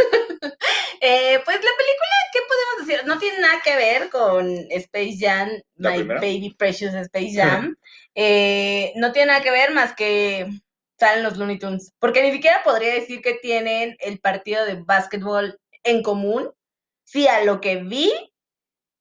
Eh, 1.00 1.40
pues 1.44 1.56
la 1.56 1.70
película, 1.78 2.07
No 3.04 3.18
tiene 3.18 3.40
nada 3.40 3.60
que 3.64 3.76
ver 3.76 4.10
con 4.10 4.48
Space 4.70 5.16
Jam, 5.18 5.50
¿La 5.76 5.90
My 5.90 5.96
primera? 5.98 6.20
Baby 6.20 6.54
Precious 6.58 6.94
Space 6.94 7.32
Jam. 7.34 7.76
Eh, 8.14 8.92
no 8.96 9.12
tiene 9.12 9.28
nada 9.28 9.42
que 9.42 9.50
ver 9.50 9.72
más 9.72 9.94
que 9.94 10.48
salen 10.98 11.22
los 11.22 11.36
Looney 11.36 11.58
Tunes. 11.58 11.92
Porque 11.98 12.22
ni 12.22 12.32
siquiera 12.32 12.62
podría 12.64 12.94
decir 12.94 13.22
que 13.22 13.34
tienen 13.34 13.96
el 14.00 14.18
partido 14.18 14.64
de 14.64 14.74
básquetbol 14.74 15.58
en 15.84 16.02
común. 16.02 16.50
Sí, 17.04 17.26
a 17.28 17.44
lo 17.44 17.60
que 17.60 17.76
vi, 17.76 18.12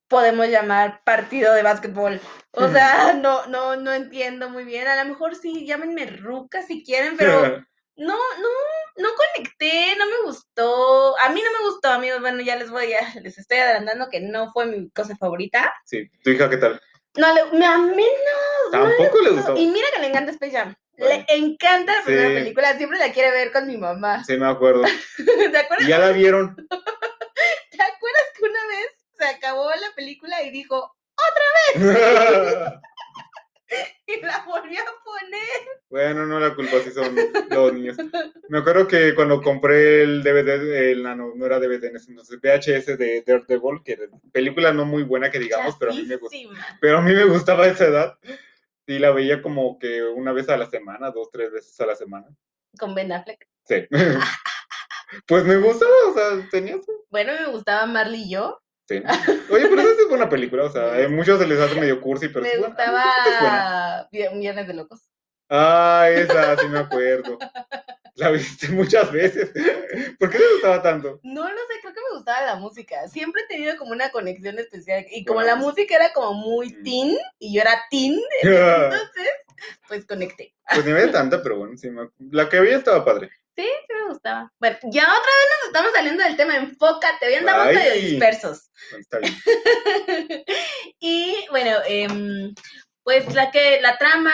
podemos 0.08 0.48
llamar 0.48 1.02
partido 1.04 1.54
de 1.54 1.64
básquetbol. 1.64 2.22
O 2.52 2.70
sea, 2.70 3.14
no, 3.22 3.46
no, 3.48 3.76
no 3.76 3.92
entiendo 3.94 4.50
muy 4.50 4.64
bien. 4.64 4.88
A 4.88 5.04
lo 5.04 5.10
mejor 5.10 5.36
sí, 5.36 5.66
llámenme 5.66 6.06
ruca 6.06 6.62
si 6.62 6.84
quieren, 6.84 7.18
pero 7.18 7.66
no, 7.96 8.16
no, 8.16 8.50
no 8.98 9.10
conecté, 9.16 9.96
no 9.98 10.06
me 10.06 10.22
gustó. 10.26 11.18
A 11.20 11.30
mí 11.30 11.42
no 11.42 11.60
me 11.60 11.70
gustó, 11.70 11.90
amigos. 11.90 12.20
Bueno, 12.22 12.42
ya 12.42 12.56
les 12.56 12.70
voy 12.70 12.94
a, 12.94 13.00
les 13.22 13.38
estoy 13.38 13.60
adelantando 13.60 14.10
que 14.10 14.20
no 14.22 14.52
fue 14.52 14.66
mi 14.66 14.90
cosa 14.90 15.16
favorita. 15.16 15.74
sí, 15.86 16.10
tu 16.24 16.32
hija, 16.32 16.50
¿qué 16.50 16.58
tal? 16.58 16.82
No, 17.16 17.34
le, 17.34 17.46
me, 17.58 17.66
a 17.66 17.78
mí 17.78 18.06
no, 18.06 18.72
Tampoco 18.72 19.22
le 19.22 19.32
gustó. 19.32 19.58
Y 19.58 19.68
mira 19.68 19.88
que 19.94 20.02
le 20.02 20.08
encanta 20.08 20.32
Space 20.32 20.52
Jam. 20.52 20.76
Bueno. 20.98 21.26
Le 21.28 21.36
encanta 21.36 21.96
la 21.96 22.04
primera 22.04 22.30
película, 22.30 22.78
siempre 22.78 23.00
la 23.00 23.12
quiere 23.12 23.32
ver 23.32 23.52
con 23.52 23.68
mi 23.68 23.78
mamá. 23.78 24.24
Sí, 24.24 24.38
me 24.38 24.48
acuerdo. 24.48 24.84
¿Te 25.52 25.58
acuerdas? 25.58 25.88
Ya 25.88 25.98
la 25.98 26.12
vieron. 26.12 26.56
¿Te 27.72 27.84
acuerdas 27.84 28.24
que 28.36 28.44
una 28.44 28.68
vez 28.68 28.88
se 29.18 29.26
acabó 29.26 29.70
la 29.70 29.96
película 29.96 30.44
y 30.44 30.52
dijo, 30.52 30.96
y 34.08 34.22
la 34.22 34.44
volvió 34.46 34.80
a 34.82 35.04
poner? 35.04 35.82
bueno, 35.90 36.26
no 36.26 36.40
la 36.40 36.56
culpa 36.56 36.80
si 36.84 36.92
son 36.92 37.16
dos 37.50 37.74
niños. 37.74 37.98
Me 38.50 38.60
acuerdo 38.60 38.88
que 38.88 39.16
cuando 39.16 39.42
compré 39.42 40.04
el 40.04 40.24
DVD, 40.24 40.92
el, 40.92 41.04
no, 41.04 41.16
no, 41.16 41.46
era 41.46 41.60
DVD 41.60 41.86
en 41.86 41.96
ese 41.98 42.12
entonces, 42.12 42.40
VHS 42.42 42.98
de 42.98 43.24
Daredevil, 43.26 43.84
que 43.84 43.94
era 43.94 44.04
película 44.32 44.72
no 44.72 44.86
muy 44.86 45.04
buena 45.04 45.30
que 45.30 45.40
digamos, 45.40 45.76
pero 45.80 45.92
a 45.92 45.96
mí 45.96 46.04
me. 46.04 46.18
Chafísima. 46.18 46.66
Pero 46.82 46.98
a 46.98 47.02
mí 47.02 47.14
me 47.14 47.26
gustaba 47.26 47.66
a 47.66 47.68
esa 47.68 47.86
edad. 47.86 48.20
Y 48.90 49.00
la 49.00 49.12
veía 49.12 49.42
como 49.42 49.78
que 49.80 50.02
una 50.04 50.32
vez 50.32 50.48
a 50.48 50.56
la 50.56 50.70
semana, 50.70 51.12
dos, 51.12 51.30
tres 51.30 51.52
veces 51.52 51.78
a 51.82 51.86
la 51.86 51.96
semana. 51.96 52.28
Con 52.80 52.96
Ben 52.96 53.12
Affleck. 53.12 53.46
Sí. 53.66 53.86
pues 55.28 55.44
me 55.44 55.58
gustaba, 55.58 55.92
o 56.10 56.14
sea, 56.14 56.50
tenía. 56.50 56.78
Bueno, 57.10 57.34
me 57.34 57.48
gustaba 57.48 57.86
Marley 57.86 58.24
y 58.24 58.32
yo. 58.32 58.62
Sí. 58.88 59.04
Oye, 59.50 59.68
pero 59.68 59.82
esa 59.82 60.02
es 60.02 60.10
buena 60.10 60.30
película, 60.30 60.64
o 60.64 60.72
sea, 60.72 61.04
a 61.04 61.10
muchos 61.10 61.40
se 61.40 61.48
les 61.48 61.60
hace 61.60 61.80
medio 61.80 62.00
cursi, 62.00 62.30
pero 62.30 62.42
me 62.44 62.52
es 62.54 62.60
buena. 62.60 62.76
Buena. 62.76 62.94
gustaba 63.04 64.10
Vier- 64.12 64.40
Viernes 64.40 64.68
de 64.68 64.74
Locos. 64.74 65.02
Ah, 65.50 66.08
esa, 66.12 66.58
sí 66.58 66.68
me 66.68 66.80
acuerdo. 66.80 67.38
La 68.16 68.32
viste 68.32 68.70
muchas 68.70 69.12
veces. 69.12 69.52
¿Por 70.20 70.30
qué 70.32 70.40
te 70.40 70.52
gustaba 70.54 70.82
tanto? 70.82 71.20
No 71.22 71.44
lo 71.44 71.50
sé, 71.56 71.74
creo 71.82 71.94
que 71.94 72.00
me 72.10 72.16
gustaba 72.18 72.42
la 72.48 72.56
música. 72.56 73.08
Siempre 73.10 73.44
he 73.44 73.48
tenido 73.48 73.78
como 73.78 73.92
una 73.92 74.10
conexión 74.10 74.58
especial. 74.58 75.06
Y 75.12 75.24
como 75.24 75.42
la 75.44 75.56
música 75.56 75.96
era 75.96 76.14
como 76.14 76.34
muy 76.34 76.72
teen, 76.82 77.16
y 77.38 77.54
yo 77.54 77.62
era 77.62 77.80
teen, 77.92 78.20
entonces, 78.42 79.30
pues 79.88 80.06
conecté. 80.06 80.56
Pues 80.74 80.84
ni 80.86 80.94
había 80.94 81.12
tanta, 81.12 81.44
pero 81.44 81.58
bueno, 81.60 81.78
sí, 81.78 81.92
me- 81.92 82.10
la 82.32 82.50
que 82.50 82.58
había 82.58 82.78
estaba 82.78 83.06
padre. 83.06 83.30
Sí, 83.58 83.64
sí 83.66 83.94
me 83.94 84.10
gustaba. 84.10 84.54
Bueno, 84.60 84.78
ya 84.84 85.02
otra 85.02 85.16
vez 85.16 85.50
nos 85.58 85.68
estamos 85.68 85.92
saliendo 85.92 86.24
del 86.24 86.38
tema, 86.38 86.58
enfócate, 86.58 87.26
hoy 87.26 87.34
andamos 87.34 87.74
medio 87.74 87.94
dispersos. 87.96 88.70
Está 89.00 89.18
bien. 89.18 89.34
y 91.00 91.36
bueno, 91.50 91.72
em, 91.88 92.54
pues 93.02 93.34
la 93.34 93.50
que, 93.50 93.82
la 93.82 93.98
trama, 93.98 94.32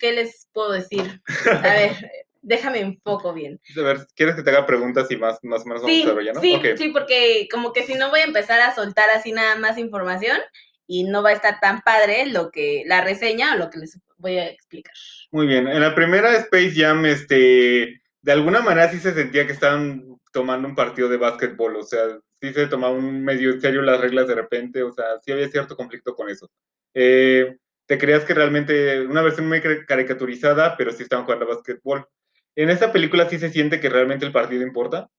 ¿qué 0.00 0.10
les 0.12 0.48
puedo 0.52 0.72
decir? 0.72 1.20
A 1.46 1.72
ver, 1.72 1.92
déjame 2.42 2.80
enfoco 2.80 3.32
bien. 3.32 3.60
A 3.78 3.82
ver, 3.82 4.08
¿quieres 4.16 4.34
que 4.34 4.42
te 4.42 4.50
haga 4.50 4.66
preguntas 4.66 5.08
y 5.08 5.16
más, 5.18 5.38
más 5.44 5.62
o 5.62 5.66
menos 5.66 5.82
vamos 5.82 5.94
Sí, 5.94 6.02
desarrollando? 6.02 6.40
sí, 6.40 6.60
sí, 6.76 6.88
porque 6.88 7.46
como 7.52 7.72
que 7.72 7.84
si 7.84 7.94
no 7.94 8.10
voy 8.10 8.20
a 8.20 8.24
empezar 8.24 8.58
a 8.58 8.74
soltar 8.74 9.08
así 9.10 9.30
nada 9.30 9.54
más 9.54 9.78
información 9.78 10.38
y 10.88 11.04
no 11.04 11.22
va 11.22 11.30
a 11.30 11.34
estar 11.34 11.60
tan 11.60 11.82
padre 11.82 12.26
lo 12.26 12.50
que, 12.50 12.82
la 12.86 13.02
reseña 13.02 13.54
o 13.54 13.56
lo 13.56 13.70
que 13.70 13.78
les 13.78 14.00
voy 14.16 14.38
a 14.38 14.48
explicar. 14.48 14.94
Muy 15.30 15.46
bien. 15.46 15.68
En 15.68 15.80
la 15.80 15.94
primera 15.94 16.36
Space 16.38 16.72
Jam, 16.74 17.06
este, 17.06 18.00
de 18.24 18.32
alguna 18.32 18.60
manera 18.62 18.88
sí 18.90 18.98
se 18.98 19.12
sentía 19.12 19.46
que 19.46 19.52
estaban 19.52 20.16
tomando 20.32 20.66
un 20.66 20.74
partido 20.74 21.10
de 21.10 21.18
básquetbol, 21.18 21.76
o 21.76 21.82
sea, 21.82 22.00
sí 22.40 22.54
se 22.54 22.66
tomaban 22.68 23.22
medio 23.22 23.50
en 23.52 23.60
serio 23.60 23.82
las 23.82 24.00
reglas 24.00 24.26
de 24.26 24.34
repente, 24.34 24.82
o 24.82 24.90
sea, 24.92 25.04
sí 25.22 25.30
había 25.30 25.48
cierto 25.48 25.76
conflicto 25.76 26.14
con 26.14 26.30
eso. 26.30 26.50
Eh, 26.94 27.58
te 27.86 27.98
creías 27.98 28.24
que 28.24 28.32
realmente 28.32 29.02
una 29.02 29.20
versión 29.20 29.46
muy 29.46 29.58
cari- 29.60 29.84
caricaturizada, 29.86 30.74
pero 30.78 30.90
sí 30.90 31.02
estaban 31.02 31.26
jugando 31.26 31.46
básquetbol. 31.46 32.08
En 32.56 32.70
esta 32.70 32.90
película 32.92 33.28
sí 33.28 33.38
se 33.38 33.50
siente 33.50 33.78
que 33.78 33.90
realmente 33.90 34.24
el 34.24 34.32
partido 34.32 34.62
importa. 34.62 35.10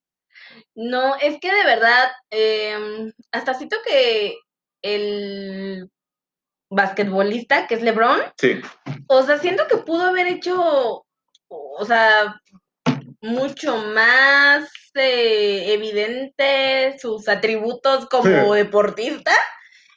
No, 0.74 1.16
es 1.18 1.40
que 1.40 1.54
de 1.54 1.64
verdad, 1.64 2.08
em, 2.32 3.14
hasta 3.32 3.54
siento 3.54 3.78
que 3.86 4.36
el 4.82 5.90
basquetbolista, 6.72 7.68
que 7.68 7.76
es 7.76 7.84
LeBron, 7.84 8.20
Sí. 8.38 8.60
o 9.08 9.22
sea, 9.22 9.38
siento 9.38 9.68
que 9.68 9.78
pudo 9.78 10.02
haber 10.08 10.26
hecho, 10.28 11.06
o 11.48 11.86
sea, 11.86 12.42
mucho 13.26 13.78
más 13.78 14.70
eh, 14.94 15.74
evidente 15.74 16.98
sus 17.00 17.28
atributos 17.28 18.08
como 18.08 18.54
deportista. 18.54 19.34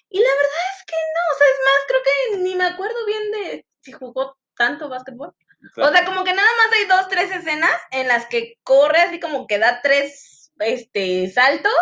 Y 0.08 0.18
la 0.18 0.30
verdad 0.30 0.62
es 0.76 0.84
que 0.86 0.96
no, 0.96 1.34
o 1.34 1.38
sea, 1.38 1.46
es 1.46 1.58
más, 1.64 1.84
creo 1.86 2.00
que 2.02 2.38
ni 2.38 2.54
me 2.54 2.64
acuerdo 2.64 3.06
bien 3.06 3.30
de 3.30 3.66
si 3.80 3.92
jugó 3.92 4.36
tanto 4.56 4.88
básquetbol. 4.88 5.34
O 5.76 5.90
sea, 5.90 6.04
como 6.04 6.24
que 6.24 6.32
nada 6.32 6.48
más 6.56 6.72
hay 6.72 6.86
dos, 6.86 7.08
tres 7.08 7.30
escenas 7.30 7.80
en 7.90 8.08
las 8.08 8.26
que 8.26 8.54
corre 8.62 9.00
así 9.00 9.20
como 9.20 9.46
que 9.46 9.58
da 9.58 9.80
tres 9.82 10.52
este, 10.60 11.30
saltos 11.30 11.72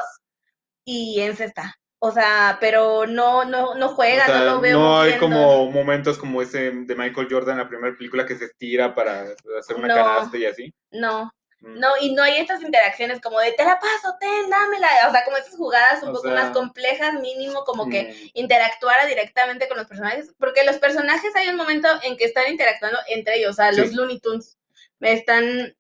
y 0.85 1.21
encesta. 1.21 1.79
O 1.99 2.11
sea, 2.13 2.59
pero 2.61 3.07
no, 3.07 3.45
no, 3.45 3.75
no 3.75 3.89
juega, 3.89 4.25
O 4.25 4.27
sea, 4.27 4.39
no 4.41 4.45
lo 4.45 4.61
veo. 4.61 4.79
no 4.79 5.01
hay 5.01 5.17
como 5.19 5.71
momentos 5.71 6.19
como 6.19 6.43
ese 6.43 6.71
de 6.71 6.95
Michael 6.95 7.29
Jordan, 7.31 7.59
la 7.59 7.69
primera 7.69 7.97
película 7.97 8.27
que 8.27 8.37
se 8.37 8.45
estira 8.47 8.95
para 8.95 9.23
hacer 9.59 9.77
una 9.77 9.89
No. 9.89 9.95
canasta 9.95 10.37
y 10.37 10.45
así. 10.47 10.75
No, 10.91 11.33
Mm. 11.61 11.79
no, 11.81 11.89
y 12.03 12.15
no 12.15 12.23
hay 12.23 12.37
estas 12.37 12.63
interacciones 12.63 13.19
como 13.23 13.41
de 13.41 13.53
te 13.53 13.65
la 13.65 13.79
paso, 13.81 14.15
ten, 14.21 14.51
dámela. 14.51 14.89
O 15.09 15.11
sea, 15.11 15.25
como 15.25 15.39
estas 15.39 15.57
jugadas 15.57 16.03
un 16.03 16.11
O 16.11 16.13
poco 16.13 16.29
sea, 16.29 16.35
más 16.35 16.51
complejas, 16.51 17.15
mínimo, 17.15 17.65
como 17.65 17.89
que 17.89 18.03
Mm. 18.13 18.31
interactuara 18.35 19.07
directamente 19.07 19.67
con 19.67 19.79
los 19.79 19.87
personajes. 19.87 20.35
Porque 20.39 20.65
los 20.65 20.77
personajes 20.77 21.35
hay 21.35 21.49
un 21.49 21.57
momento 21.57 21.89
en 22.03 22.19
que 22.19 22.27
están 22.27 22.51
interactuando 22.51 22.99
entre 23.09 23.37
ellos, 23.37 23.53
o 23.53 23.55
sea, 23.55 23.73
Sí. 23.73 23.81
los 23.81 23.95
Looney 23.95 24.21
Tunes 24.21 24.59
están 25.01 25.75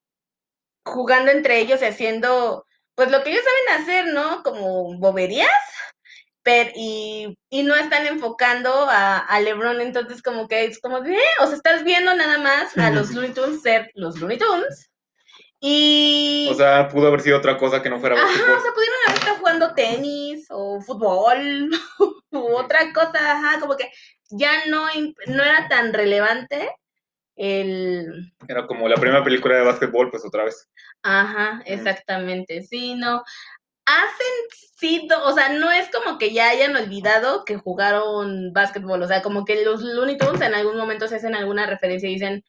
jugando 0.84 1.30
entre 1.30 1.58
ellos 1.58 1.82
y 1.82 1.84
haciendo, 1.84 2.64
pues 2.94 3.10
lo 3.10 3.22
que 3.22 3.30
ellos 3.32 3.44
saben 3.44 3.82
hacer, 3.82 4.06
¿no? 4.14 4.42
Como 4.42 4.96
boberías. 4.98 5.50
Pero, 6.46 6.70
y, 6.76 7.36
y 7.50 7.64
no 7.64 7.74
están 7.74 8.06
enfocando 8.06 8.70
a, 8.88 9.18
a 9.18 9.40
LeBron, 9.40 9.80
entonces 9.80 10.22
como 10.22 10.46
que 10.46 10.64
es 10.66 10.80
como, 10.80 11.00
de, 11.00 11.14
"Eh", 11.16 11.20
o 11.40 11.46
sea, 11.48 11.56
estás 11.56 11.82
viendo 11.82 12.14
nada 12.14 12.38
más 12.38 12.78
a 12.78 12.92
los 12.92 13.10
Looney 13.14 13.32
Tunes 13.32 13.62
ser 13.62 13.90
los 13.94 14.20
Looney 14.20 14.38
Tunes. 14.38 14.88
Y... 15.58 16.46
O 16.48 16.54
sea, 16.54 16.86
pudo 16.86 17.08
haber 17.08 17.20
sido 17.22 17.38
otra 17.38 17.58
cosa 17.58 17.82
que 17.82 17.90
no 17.90 17.98
fuera 17.98 18.14
Ajá, 18.14 18.28
o 18.28 18.60
sea, 18.62 18.72
pudieron 18.72 18.98
haber 19.08 19.18
estado 19.18 19.38
jugando 19.38 19.74
tenis 19.74 20.46
o 20.50 20.80
fútbol 20.80 21.68
u 22.30 22.54
otra 22.54 22.92
cosa, 22.92 23.32
ajá, 23.32 23.58
como 23.58 23.76
que 23.76 23.90
ya 24.30 24.66
no, 24.66 24.86
no 25.26 25.42
era 25.42 25.66
tan 25.68 25.92
relevante 25.92 26.70
el... 27.34 28.32
Era 28.46 28.68
como 28.68 28.88
la 28.88 28.94
primera 28.94 29.24
película 29.24 29.56
de 29.56 29.64
básquetbol, 29.64 30.12
pues 30.12 30.24
otra 30.24 30.44
vez. 30.44 30.70
Ajá, 31.02 31.60
exactamente, 31.66 32.62
sí, 32.62 32.94
no. 32.94 33.24
Hacen 33.86 34.66
sido, 34.76 35.24
o 35.24 35.32
sea, 35.32 35.48
no 35.48 35.70
es 35.70 35.88
como 35.90 36.18
que 36.18 36.32
ya 36.32 36.50
hayan 36.50 36.76
olvidado 36.76 37.44
que 37.44 37.56
jugaron 37.56 38.52
básquetbol, 38.52 39.02
o 39.02 39.08
sea, 39.08 39.22
como 39.22 39.44
que 39.44 39.64
los 39.64 39.80
Looney 39.80 40.18
Tunes 40.18 40.40
en 40.40 40.54
algún 40.54 40.76
momento 40.76 41.08
se 41.08 41.16
hacen 41.16 41.34
alguna 41.34 41.66
referencia 41.66 42.08
y 42.08 42.14
dicen, 42.14 42.44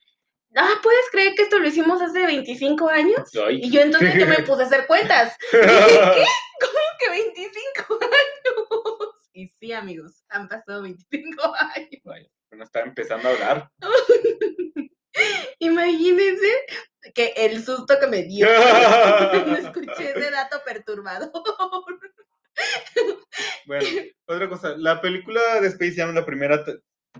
ah, 0.55 0.73
¿puedes 0.83 1.09
creer 1.11 1.35
que 1.35 1.43
esto 1.43 1.59
lo 1.59 1.67
hicimos 1.67 2.01
hace 2.01 2.25
25 2.25 2.89
años? 2.89 3.29
Ay. 3.45 3.61
Y 3.63 3.71
yo 3.71 3.81
entonces 3.81 4.15
yo 4.15 4.27
me 4.27 4.39
puse 4.43 4.63
a 4.63 4.65
hacer 4.65 4.87
cuentas. 4.87 5.37
¿Cómo 5.51 6.79
que 6.99 7.09
25 7.09 7.99
años? 8.01 9.15
Y 9.33 9.47
sí, 9.59 9.71
amigos, 9.71 10.23
han 10.29 10.47
pasado 10.47 10.81
25 10.81 11.53
años. 11.75 12.27
Uno 12.51 12.63
está 12.63 12.81
empezando 12.81 13.29
a 13.29 13.31
hablar. 13.31 13.71
Imagínense 15.59 16.47
que 17.13 17.33
el 17.37 17.63
susto 17.63 17.99
que 17.99 18.07
me 18.07 18.23
dio 18.23 18.47
cuando 19.31 19.55
escuché 19.57 20.11
ese 20.11 20.31
dato 20.31 20.61
perturbador. 20.65 21.31
Bueno, 23.65 23.85
otra 24.25 24.49
cosa, 24.49 24.73
la 24.77 24.99
película 25.01 25.41
de 25.61 25.67
Space 25.67 25.93
Jam, 25.95 26.13
la 26.15 26.25
primera, 26.25 26.63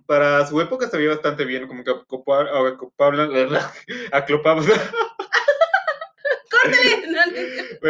para 0.06 0.46
su 0.48 0.60
época 0.62 0.90
se 0.90 0.98
veía 0.98 1.10
bastante 1.10 1.46
bien, 1.46 1.68
como 1.68 1.84
que 1.84 1.92
acopa- 1.92 2.70
acopaba, 2.74 3.24
aclopaba, 4.12 4.62
Córtale. 6.50 7.08
No, 7.08 7.26
no. 7.26 7.32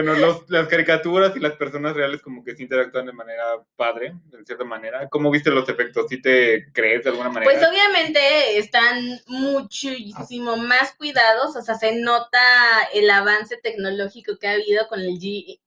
Bueno, 0.02 0.14
los- 0.16 0.50
las 0.50 0.68
caricaturas 0.68 1.36
y 1.36 1.40
las 1.40 1.54
personas 1.54 1.96
reales 1.96 2.22
como 2.22 2.44
que 2.44 2.56
se 2.56 2.64
interactúan 2.64 3.06
de 3.06 3.14
manera 3.14 3.44
padre, 3.76 4.14
de 4.26 4.46
cierta 4.46 4.64
manera. 4.64 5.08
¿Cómo 5.10 5.30
viste 5.32 5.50
los 5.52 5.68
efectos? 5.70 6.06
¿Sí 6.10 6.22
te 6.22 6.72
crees 6.74 7.04
de 7.04 7.10
alguna 7.12 7.30
manera? 7.30 7.52
Pues 7.52 7.68
obviamente 7.68 8.58
están 8.58 9.20
muchísimo 9.28 10.58
más 10.58 10.94
cuidados, 10.96 11.56
o 11.56 11.62
sea, 11.62 11.76
se 11.76 11.96
nota 11.96 12.40
el 12.94 13.10
avance 13.10 13.58
tecnológico 13.58 14.38
que 14.38 14.48
ha 14.48 14.52
habido 14.54 14.88
con 14.88 15.00
el 15.00 15.18
GI, 15.20 15.60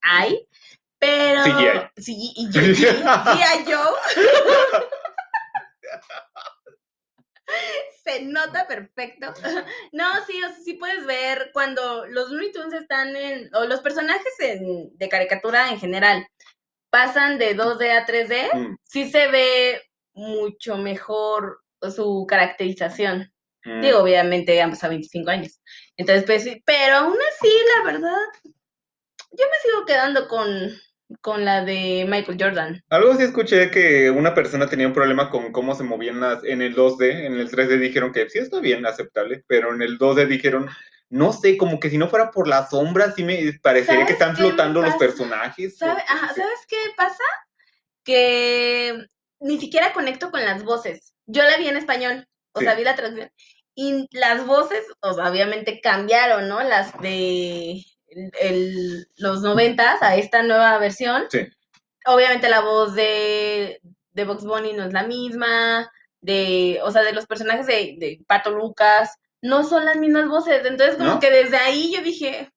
pero... 0.99 1.43
CGI. 1.45 2.03
Sí, 2.03 2.33
y. 2.37 2.49
Joe. 3.67 3.95
Se 8.05 8.23
nota 8.25 8.67
perfecto. 8.67 9.33
No, 9.93 10.05
sí, 10.27 10.43
o 10.43 10.49
sea, 10.49 10.57
sí 10.65 10.75
puedes 10.75 11.05
ver 11.07 11.51
cuando 11.53 12.07
los 12.07 12.31
Looney 12.31 12.53
Tunes 12.53 12.73
están 12.81 13.15
en, 13.17 13.55
o 13.55 13.65
los 13.65 13.81
personajes 13.81 14.33
en- 14.41 14.97
de 14.97 15.09
caricatura 15.09 15.71
en 15.71 15.79
general 15.79 16.27
pasan 16.91 17.39
de 17.39 17.55
2D 17.55 17.91
a 17.93 18.05
3D, 18.07 18.51
Mm, 18.55 18.77
sí 18.83 19.11
se 19.11 19.29
ve 19.29 19.83
mucho 20.13 20.77
mejor 20.77 21.61
su 21.95 22.27
caracterización. 22.29 23.33
mm. 23.65 23.81
Digo, 23.81 23.99
obviamente 24.01 24.61
han 24.61 24.71
pasado 24.71 24.91
25 24.91 25.31
años. 25.31 25.61
Entonces, 25.97 26.25
pues 26.25 26.43
sí, 26.43 26.63
pero 26.67 26.97
aún 26.97 27.17
así, 27.31 27.53
la 27.77 27.93
verdad, 27.93 28.17
yo 28.43 29.45
me 29.47 29.57
sigo 29.63 29.85
quedando 29.87 30.27
con, 30.29 30.49
con 31.21 31.45
la 31.45 31.65
de 31.65 32.07
Michael 32.09 32.39
Jordan. 32.41 32.85
Algo 32.89 33.15
sí 33.17 33.23
escuché 33.25 33.71
que 33.71 34.11
una 34.11 34.35
persona 34.35 34.69
tenía 34.69 34.87
un 34.87 34.93
problema 34.93 35.31
con 35.31 35.53
cómo 35.53 35.75
se 35.75 35.83
movían 35.83 36.21
las, 36.21 36.45
en 36.45 36.63
el 36.63 36.75
2D, 36.77 37.27
en 37.27 37.35
el 37.35 37.51
3D 37.51 37.79
dijeron 37.79 38.13
que 38.13 38.29
sí 38.31 38.39
está 38.39 38.61
bien, 38.61 38.87
aceptable, 38.87 39.43
pero 39.47 39.75
en 39.75 39.83
el 39.83 39.99
2D 39.99 40.27
dijeron, 40.27 40.69
no 41.09 41.33
sé, 41.33 41.57
como 41.57 41.81
que 41.81 41.91
si 41.91 41.99
no 41.99 42.09
fuera 42.09 42.31
por 42.31 42.47
las 42.47 42.71
sombras, 42.71 43.15
sí 43.17 43.25
me 43.25 43.53
parecería 43.63 44.07
que 44.07 44.13
¿Sabes 44.15 44.21
están 44.21 44.37
flotando 44.37 44.81
los 44.83 44.95
personajes. 44.97 45.77
¿Sabe- 45.77 46.01
o- 46.01 46.05
ajá, 46.13 46.29
¿Sabes 46.35 46.61
qué 46.69 46.77
pasa? 46.97 47.25
Que 48.05 49.07
ni 49.41 49.59
siquiera 49.59 49.93
conecto 49.93 50.31
con 50.31 50.45
las 50.45 50.63
voces. 50.65 51.15
Yo 51.27 51.43
la 51.43 51.57
vi 51.57 51.69
en 51.69 51.77
español, 51.77 52.27
o 52.53 52.61
Sí. 52.61 52.65
sea, 52.67 52.75
vi 52.75 52.85
la 52.85 52.95
traducción. 52.97 53.31
Y 53.75 54.07
las 54.13 54.47
voces, 54.47 54.85
o 55.01 55.15
sea, 55.15 55.31
obviamente 55.31 55.81
cambiaron, 55.81 56.49
¿no? 56.49 56.63
Las 56.63 56.93
de 57.01 57.83
el- 58.41 59.09
los 59.17 59.43
noventas 59.43 60.03
a 60.03 60.17
esta 60.17 60.43
nueva 60.43 60.79
versión. 60.79 61.25
Sí. 61.31 61.47
Obviamente 62.07 62.49
la 62.49 62.61
voz 62.61 62.95
de, 62.95 63.81
de 64.13 64.25
Box 64.25 64.45
Bunny 64.45 64.73
no 64.73 64.85
es 64.85 64.93
la 64.93 65.03
misma, 65.05 65.91
de, 66.21 66.81
o 66.83 66.91
sea, 66.91 67.03
de 67.03 67.13
los 67.13 67.27
personajes 67.27 67.67
de, 67.67 67.95
de 67.99 68.21
Pato 68.27 68.51
Lucas, 68.51 69.17
no 69.43 69.65
son 69.65 69.85
las 69.85 69.97
mismas 69.97 70.29
voces. 70.29 70.63
Entonces, 70.65 70.97
como 70.97 71.15
¿No? 71.15 71.21
que 71.21 71.31
desde 71.31 71.57
ahí 71.57 71.93
yo 71.95 72.03
dije, 72.03 72.51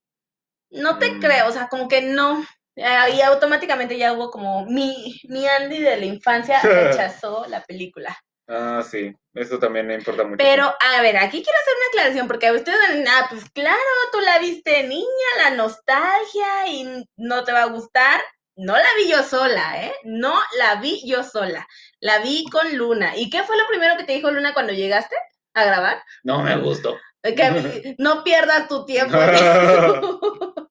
no 0.72 0.98
te 0.98 1.12
Mm. 1.12 1.20
creo, 1.20 1.48
o 1.48 1.52
sea, 1.52 1.68
como 1.68 1.88
que 1.88 2.02
no. 2.02 2.44
Ah, 2.84 3.08
Y 3.10 3.22
automáticamente 3.22 3.98
ya 3.98 4.14
hubo 4.14 4.32
como 4.32 4.66
mi, 4.66 5.20
mi 5.30 5.46
Andy 5.48 5.78
de 5.80 5.98
la 5.98 6.06
infancia 6.06 6.60
rechazó 6.64 7.46
la 7.48 7.62
película. 7.64 8.18
Ah, 8.48 8.84
sí, 8.90 9.16
eso 9.34 9.58
también 9.58 9.88
me 9.88 9.96
importa 9.96 10.24
mucho. 10.24 10.38
Pero, 10.38 10.66
a 10.66 11.02
ver, 11.02 11.18
aquí 11.18 11.42
quiero 11.44 11.60
hacer 11.62 11.74
una 11.78 11.88
aclaración, 11.88 12.28
porque 12.28 12.48
a 12.48 12.54
ustedes 12.54 12.78
van, 12.80 13.08
ah, 13.08 13.28
pues 13.30 13.50
claro, 13.52 13.78
tú 14.12 14.20
la 14.20 14.40
viste 14.40 14.84
niña, 14.84 15.06
la 15.38 15.52
nostalgia, 15.52 16.68
y 16.68 17.06
no 17.18 17.44
te 17.44 17.52
va 17.54 17.64
a 17.64 17.68
gustar. 17.68 18.22
No 18.56 18.74
la 18.74 18.88
vi 18.98 19.10
yo 19.10 19.24
sola, 19.24 19.84
¿eh? 19.84 19.94
No 20.04 20.40
la 20.60 20.76
vi 20.76 21.02
yo 21.08 21.24
sola. 21.24 21.68
La 22.00 22.20
vi 22.20 22.46
con 22.52 22.78
Luna. 22.78 23.18
¿Y 23.18 23.30
qué 23.32 23.42
fue 23.44 23.58
lo 23.58 23.66
primero 23.68 23.98
que 23.98 24.04
te 24.04 24.14
dijo 24.14 24.30
Luna 24.30 24.54
cuando 24.54 24.74
llegaste 24.74 25.16
a 25.56 25.66
grabar? 25.66 26.04
No 26.24 26.44
me 26.44 26.56
gustó. 26.58 27.00
Que 27.24 27.96
no 27.98 28.24
pierdas 28.24 28.68
tu 28.68 28.86
tiempo. 28.86 29.18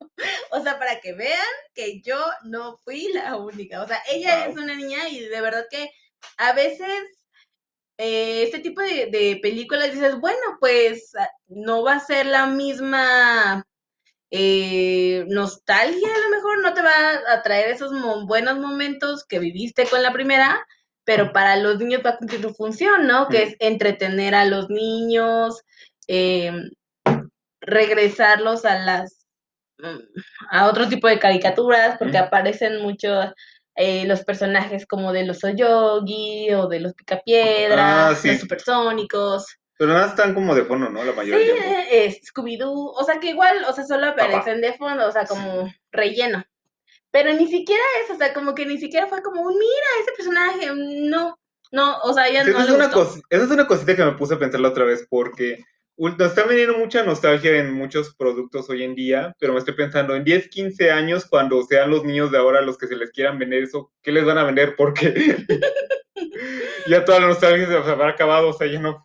o 0.50 0.61
sea, 0.62 0.79
para 0.79 1.00
que 1.00 1.12
vean 1.14 1.41
que 1.75 2.00
yo 2.02 2.23
no 2.45 2.76
fui 2.85 3.09
la 3.12 3.37
única. 3.37 3.83
O 3.83 3.87
sea, 3.88 4.00
ella 4.11 4.45
Wow. 4.47 4.50
es 4.52 4.59
una 4.62 4.75
niña 4.75 5.09
y 5.09 5.21
de 5.21 5.41
verdad 5.41 5.64
que 5.71 5.91
a 6.37 6.52
veces 6.52 6.88
eh, 7.99 8.42
este 8.44 8.58
tipo 8.61 8.80
de, 8.80 9.06
de 9.11 9.38
películas 9.42 9.92
dices, 9.92 10.18
bueno, 10.20 10.38
pues 10.61 11.12
ah, 11.18 11.28
no 11.49 11.82
va 11.84 11.94
a 11.94 12.00
ser 12.00 12.26
la 12.26 12.46
misma 12.46 13.64
eh, 14.30 15.25
nostalgia, 15.28 16.08
a 16.14 16.20
lo 16.20 16.30
mejor 16.37 16.62
no 16.62 16.75
te 16.75 16.82
va 16.82 16.92
a 17.32 17.42
traer 17.42 17.70
esos 17.70 17.92
mo- 17.92 18.26
buenos 18.26 18.58
momentos 18.58 19.25
que 19.26 19.38
viviste 19.38 19.87
con 19.87 20.02
la 20.02 20.12
primera, 20.12 20.66
pero 21.04 21.32
para 21.32 21.56
los 21.56 21.78
niños 21.78 22.02
va 22.04 22.11
a 22.11 22.18
cumplir 22.18 22.42
su 22.42 22.54
función, 22.54 23.06
¿no? 23.06 23.28
Que 23.28 23.42
es 23.44 23.56
entretener 23.61 24.34
a 24.34 24.44
los 24.46 24.70
niños, 24.70 25.62
eh, 26.08 26.52
regresarlos 27.61 28.64
a 28.64 28.78
las 28.78 29.26
mm, 29.78 29.99
a 30.50 30.66
otro 30.68 30.88
tipo 30.88 31.08
de 31.08 31.18
caricaturas, 31.18 31.99
porque 31.99 32.18
aparecen 32.18 32.82
muchos 32.82 33.28
eh, 33.75 34.05
los 34.07 34.23
personajes 34.25 34.87
como 34.87 35.12
de 35.12 35.25
los 35.25 35.43
Oyogi 35.45 36.52
o 36.55 36.69
de 36.69 36.81
los 36.81 36.95
Picapiedra, 36.95 38.09
Ah, 38.09 38.14
sí. 38.14 38.29
los 38.29 38.41
supersónicos. 38.41 39.47
Pero 39.79 39.93
nada 39.95 40.09
están 40.09 40.35
como 40.35 40.55
de 40.55 40.64
fondo, 40.64 40.88
¿no? 40.91 41.02
La 41.02 41.11
Sí, 41.12 41.17
mayoría 41.17 41.38
del 41.38 41.62
tiempo. 41.62 41.81
eh, 41.91 42.21
Scooby-Doo, 42.23 42.93
o 42.95 43.05
sea 43.05 43.19
que 43.19 43.31
igual, 43.31 43.64
o 43.69 43.73
sea, 43.73 43.85
solo 43.85 44.07
aparecen 44.07 44.61
de 44.61 44.75
fondo, 44.75 45.07
o 45.09 45.12
sea, 45.12 45.25
como 45.25 45.73
relleno. 45.91 46.45
Pero 47.11 47.33
ni 47.33 47.47
siquiera 47.49 47.83
eso, 48.05 48.14
o 48.14 48.17
sea, 48.17 48.33
como 48.33 48.55
que 48.55 48.64
ni 48.64 48.79
siquiera 48.79 49.07
fue 49.07 49.23
como, 49.23 49.43
un, 49.43 49.52
mira, 49.59 49.87
ese 50.02 50.12
personaje, 50.17 50.71
no, 51.11 51.38
no, 51.73 51.99
o 52.05 52.12
sea, 52.12 52.31
ya 52.31 52.43
Esa 52.43 52.50
no 52.52 52.59
es, 52.61 52.69
esa 53.31 53.45
es 53.45 53.50
una 53.50 53.67
cosita 53.67 53.97
que 53.97 54.05
me 54.05 54.12
puse 54.12 54.35
a 54.35 54.38
pensar 54.38 54.61
la 54.61 54.69
otra 54.69 54.85
vez 54.85 55.07
porque 55.11 55.64
nos 55.96 56.20
está 56.20 56.44
viniendo 56.44 56.78
mucha 56.78 57.04
nostalgia 57.04 57.58
en 57.58 57.72
muchos 57.72 58.14
productos 58.14 58.68
hoy 58.70 58.82
en 58.82 58.94
día, 58.94 59.34
pero 59.38 59.52
me 59.52 59.58
estoy 59.58 59.75
pensando 59.75 60.14
en 60.16 60.25
10, 60.25 60.49
15 60.49 60.90
años 60.90 61.26
cuando 61.26 61.62
sean 61.62 61.90
los 61.90 62.04
niños 62.04 62.30
de 62.30 62.38
ahora 62.38 62.61
los 62.61 62.78
que 62.78 62.87
se 62.87 62.96
les 62.96 63.11
quieran 63.11 63.38
vender 63.38 63.62
eso, 63.62 63.92
¿qué 64.02 64.12
les 64.12 64.25
van 64.25 64.38
a 64.38 64.44
vender? 64.44 64.75
Porque 64.76 65.37
ya 66.87 67.04
toda 67.04 67.20
la 67.20 67.28
nostalgia 67.28 67.66
se 67.66 67.75
habrá 67.76 68.08
acabado, 68.08 68.49
o 68.49 68.52
sea, 68.52 68.66
ya 68.66 68.80
no, 68.80 69.04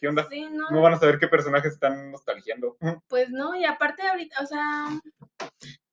¿qué 0.00 0.08
onda? 0.08 0.26
Sí, 0.30 0.46
no, 0.50 0.70
No 0.70 0.80
van 0.80 0.94
a 0.94 0.98
saber 0.98 1.18
qué 1.18 1.28
personajes 1.28 1.72
están 1.72 2.10
nostalgiando. 2.10 2.76
pues 3.08 3.30
no, 3.30 3.54
y 3.54 3.64
aparte 3.64 4.02
ahorita, 4.06 4.42
o 4.42 4.46
sea, 4.46 4.88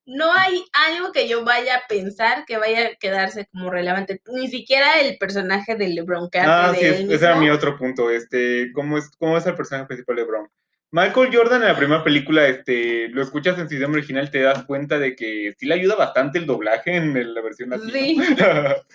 no 0.07 0.33
hay 0.33 0.63
algo 0.87 1.11
que 1.11 1.27
yo 1.27 1.43
vaya 1.43 1.75
a 1.75 1.87
pensar 1.87 2.45
que 2.45 2.57
vaya 2.57 2.87
a 2.87 2.95
quedarse 2.95 3.45
como 3.51 3.69
relevante, 3.69 4.21
ni 4.27 4.47
siquiera 4.47 5.01
el 5.01 5.17
personaje 5.17 5.75
de 5.75 5.89
LeBron 5.89 6.29
que 6.29 6.39
Ah, 6.39 6.73
sí, 6.73 6.85
ese 6.85 7.13
era 7.13 7.35
mi 7.35 7.49
otro 7.49 7.77
punto, 7.77 8.09
este, 8.09 8.71
¿cómo 8.73 8.97
es, 8.97 9.11
cómo 9.19 9.37
es 9.37 9.45
el 9.45 9.55
personaje 9.55 9.87
principal 9.87 10.15
de 10.15 10.23
Brown? 10.23 10.49
Michael 10.91 11.35
Jordan 11.35 11.61
en 11.61 11.67
la 11.67 11.75
primera 11.75 12.01
película, 12.01 12.47
este, 12.47 13.09
lo 13.09 13.21
escuchas 13.21 13.59
en 13.59 13.67
su 13.67 13.75
idioma 13.75 13.95
original, 13.95 14.31
te 14.31 14.41
das 14.41 14.63
cuenta 14.63 14.97
de 14.97 15.17
que 15.17 15.53
sí 15.59 15.65
le 15.65 15.73
ayuda 15.73 15.95
bastante 15.95 16.39
el 16.39 16.45
doblaje 16.45 16.95
en 16.95 17.33
la 17.33 17.41
versión 17.41 17.71
latina. 17.71 17.91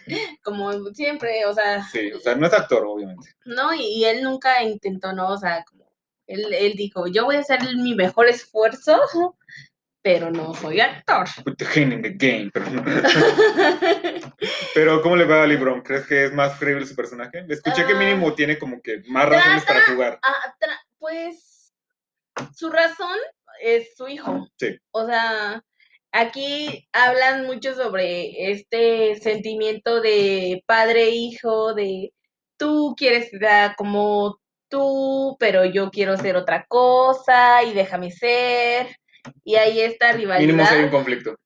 Sí. 0.06 0.16
como 0.42 0.72
siempre, 0.94 1.44
o 1.44 1.52
sea, 1.52 1.84
Sí, 1.84 2.10
o 2.12 2.20
sea, 2.20 2.34
no 2.34 2.46
es 2.46 2.54
actor, 2.54 2.84
obviamente. 2.86 3.28
No, 3.44 3.74
y, 3.74 3.82
y 3.82 4.04
él 4.06 4.22
nunca 4.22 4.62
intentó, 4.62 5.12
¿no? 5.12 5.28
O 5.28 5.36
sea, 5.36 5.62
como 5.64 5.92
él, 6.26 6.46
él 6.54 6.72
dijo, 6.76 7.06
yo 7.08 7.26
voy 7.26 7.36
a 7.36 7.40
hacer 7.40 7.60
mi 7.76 7.94
mejor 7.94 8.26
esfuerzo, 8.26 9.36
pero 10.02 10.30
no 10.30 10.52
soy 10.54 10.80
actor. 10.80 11.26
Put 11.44 11.56
the 11.58 11.64
hand 11.64 11.92
in 11.92 12.02
the 12.02 12.10
game, 12.10 12.50
pero 12.52 12.68
no. 12.70 12.82
Pero, 14.74 15.00
¿cómo 15.02 15.16
le 15.16 15.24
va 15.24 15.42
a 15.42 15.46
LeBron? 15.46 15.82
¿Crees 15.82 16.06
que 16.06 16.24
es 16.24 16.32
más 16.32 16.58
creíble 16.58 16.86
su 16.86 16.96
personaje? 16.96 17.44
Escuché 17.48 17.86
que 17.86 17.92
Ah. 17.92 17.98
mínimo 17.98 18.34
tiene 18.34 18.58
como 18.58 18.80
que 18.82 19.02
más 19.08 19.28
razones 19.28 19.64
para 19.64 19.82
jugar. 19.86 20.18
Tra- 20.60 20.80
pues 20.98 21.72
su 22.56 22.70
razón 22.70 23.16
es 23.60 23.94
su 23.96 24.08
hijo. 24.08 24.48
Sí. 24.58 24.76
O 24.90 25.06
sea, 25.06 25.62
aquí 26.10 26.88
hablan 26.92 27.46
mucho 27.46 27.74
sobre 27.74 28.50
este 28.50 29.16
sentimiento 29.20 30.00
de 30.00 30.62
padre-hijo, 30.66 31.74
de 31.74 32.12
tú 32.56 32.94
quieres 32.96 33.30
ser 33.30 33.74
como 33.76 34.40
tú, 34.68 35.36
pero 35.38 35.64
yo 35.66 35.90
quiero 35.90 36.16
ser 36.16 36.36
otra 36.36 36.64
cosa 36.66 37.62
y 37.62 37.72
déjame 37.74 38.10
ser. 38.10 38.96
Y 39.44 39.56
ahí 39.56 39.80
esta 39.80 40.12
Mínimo 40.12 40.28
si 40.30 40.40
hay 40.40 40.48
un 40.48 40.56
rivalidad. 40.58 40.90
conflicto. 40.90 41.36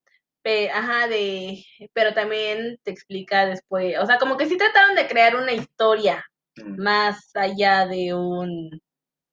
Pe- 0.43 0.71
ajá, 0.71 1.09
de, 1.09 1.65
pero 1.93 2.15
también 2.15 2.79
te 2.85 2.91
explica 2.93 3.47
después, 3.47 3.99
o 3.99 4.07
sea, 4.07 4.19
como 4.19 4.37
que 4.37 4.47
sí 4.47 4.57
trataron 4.57 4.95
de 4.95 5.07
crear 5.09 5.37
una 5.37 5.53
historia 5.53 6.25
Mm. 6.59 6.83
más 6.83 7.31
allá 7.37 7.87
de 7.87 8.15
un, 8.15 8.81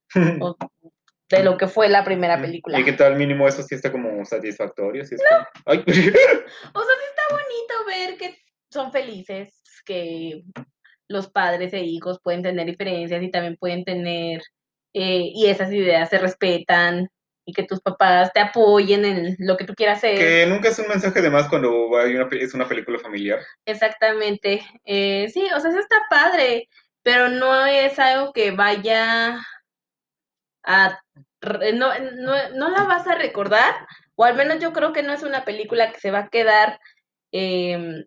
o- 0.41 0.58
de 1.29 1.43
lo 1.43 1.58
que 1.58 1.67
fue 1.67 1.88
la 1.88 2.03
primera 2.03 2.39
película. 2.41 2.77
¿Y 2.79 2.84
qué 2.84 2.91
tal 2.93 3.15
mínimo 3.15 3.47
eso 3.47 3.63
sí 3.63 3.75
está 3.75 3.91
como 3.91 4.25
satisfactorio? 4.25 5.06
Sí 5.06 5.15
está... 5.15 5.49
Ay, 5.65 5.77
O 5.88 5.88
sea, 5.88 5.95
sí 5.95 7.06
está 7.10 7.23
bonito 7.32 7.73
ver 7.88 8.17
que 8.17 8.38
son 8.71 8.91
felices, 8.91 9.62
que 9.86 10.43
los 11.08 11.29
padres 11.29 11.73
e 11.73 11.79
hijos 11.79 12.19
pueden 12.21 12.41
tener 12.43 12.65
diferencias 12.65 13.23
y 13.23 13.32
también 13.32 13.56
pueden 13.58 13.84
tener, 13.86 14.41
eh, 14.93 15.32
y 15.34 15.45
esas 15.47 15.71
ideas 15.71 16.10
se 16.10 16.17
respetan 16.19 17.08
y 17.45 17.53
que 17.53 17.63
tus 17.63 17.82
papás 17.82 18.32
te 18.34 18.39
apoyen 18.39 19.03
en 19.06 19.36
lo 19.39 19.58
que 19.58 19.65
tú 19.65 19.73
quieras 19.75 19.97
hacer. 19.97 20.17
que 20.17 20.45
nunca 20.47 20.69
es 20.69 20.79
un 20.79 20.88
mensaje 20.88 21.21
de 21.21 21.29
más 21.29 21.49
cuando 21.49 21.97
hay 21.97 22.15
una, 22.15 22.27
es 22.39 22.53
una 22.53 22.67
película 22.67 22.99
familiar. 22.99 23.39
Exactamente. 23.65 24.62
Eh, 24.86 25.29
sí, 25.34 25.45
o 25.56 25.60
sea, 25.60 25.69
eso 25.71 25.79
está 25.79 25.97
padre, 26.10 26.69
pero 27.03 27.29
no 27.29 27.65
es 27.65 27.99
algo 27.99 28.32
que 28.34 28.51
vaya 28.51 29.39
a... 30.63 30.99
re- 31.41 31.73
No, 31.73 31.89
no, 31.99 32.49
no 32.56 32.69
la 32.69 32.84
vas 32.84 33.08
a 33.08 33.15
recordar, 33.15 33.73
o 34.15 34.23
al 34.23 34.36
menos 34.36 34.60
yo 34.60 34.71
creo 34.73 34.93
que 34.93 35.03
no 35.03 35.13
es 35.13 35.23
una 35.23 35.43
película 35.43 35.91
que 35.91 35.99
se 35.99 36.12
va 36.12 36.19
a 36.19 36.29
quedar 36.29 36.79
em, 37.32 38.06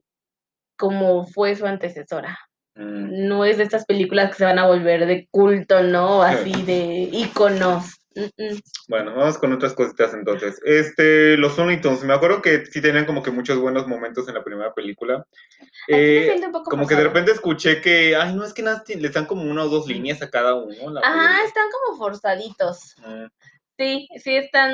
como 0.79 1.27
fue 1.27 1.55
su 1.57 1.67
antecesora. 1.67 2.39
Mm. 2.75 3.29
No 3.29 3.45
es 3.45 3.57
de 3.59 3.65
estas 3.65 3.85
películas 3.87 4.31
que 4.31 4.37
se 4.37 4.45
van 4.45 4.59
a 4.59 4.67
volver 4.67 5.07
de 5.07 5.27
culto, 5.31 5.83
¿no? 5.83 6.23
Así 6.23 6.53
de 6.63 7.09
íconos. 7.13 7.99
Mm, 8.17 8.43
mm. 8.43 8.61
Bueno, 8.89 9.15
vamos 9.15 9.37
con 9.39 9.53
otras 9.53 9.75
cositas 9.75 10.15
entonces. 10.15 10.59
Este, 10.65 11.37
los 11.37 11.57
Looney 11.59 11.81
Tunes, 11.81 12.03
me 12.03 12.15
acuerdo 12.15 12.41
que 12.43 12.65
sí 12.67 12.81
tenían 12.81 13.05
como 13.05 13.23
que 13.23 13.31
muchos 13.31 13.59
buenos 13.59 13.87
momentos 13.87 14.27
en 14.29 14.35
la 14.35 14.43
primera 14.43 14.73
película. 14.73 15.25
Eh, 15.89 16.25
siente 16.25 16.47
un 16.47 16.53
poco 16.53 16.71
como 16.71 16.87
que 16.87 16.95
de 16.97 17.05
repente 17.05 17.33
escuché 17.33 17.81
que, 17.81 18.17
ay, 18.17 18.35
no, 18.35 18.45
es 18.45 18.53
que 18.55 18.63
nada, 18.63 18.83
le 18.89 19.07
están 19.07 19.27
como 19.27 19.43
una 19.43 19.65
o 19.65 19.69
dos 19.69 19.87
líneas 19.87 20.23
a 20.23 20.31
cada 20.31 20.55
uno. 20.55 20.91
la 20.91 21.01
Ajá, 21.01 21.13
película. 21.13 21.45
están 21.47 21.65
como 21.71 21.99
forzaditos. 21.99 22.95
Mm. 23.07 23.27
Sí, 23.79 24.09
sí 24.25 24.35
están 24.35 24.73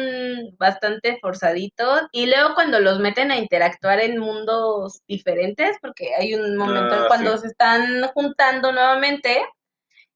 bastante 0.58 1.18
forzaditos. 1.20 2.02
Y 2.12 2.26
luego 2.26 2.54
cuando 2.54 2.78
los 2.78 3.00
meten 3.00 3.32
a 3.32 3.36
interactuar 3.36 3.98
en 3.98 4.18
mundos 4.18 5.02
diferentes, 5.08 5.76
porque 5.82 6.14
hay 6.16 6.36
un 6.36 6.56
momento 6.56 6.94
en 6.94 7.00
Ah, 7.02 7.04
cuando 7.08 7.32
sí. 7.36 7.40
se 7.42 7.46
están 7.48 8.02
juntando 8.14 8.70
nuevamente, 8.70 9.44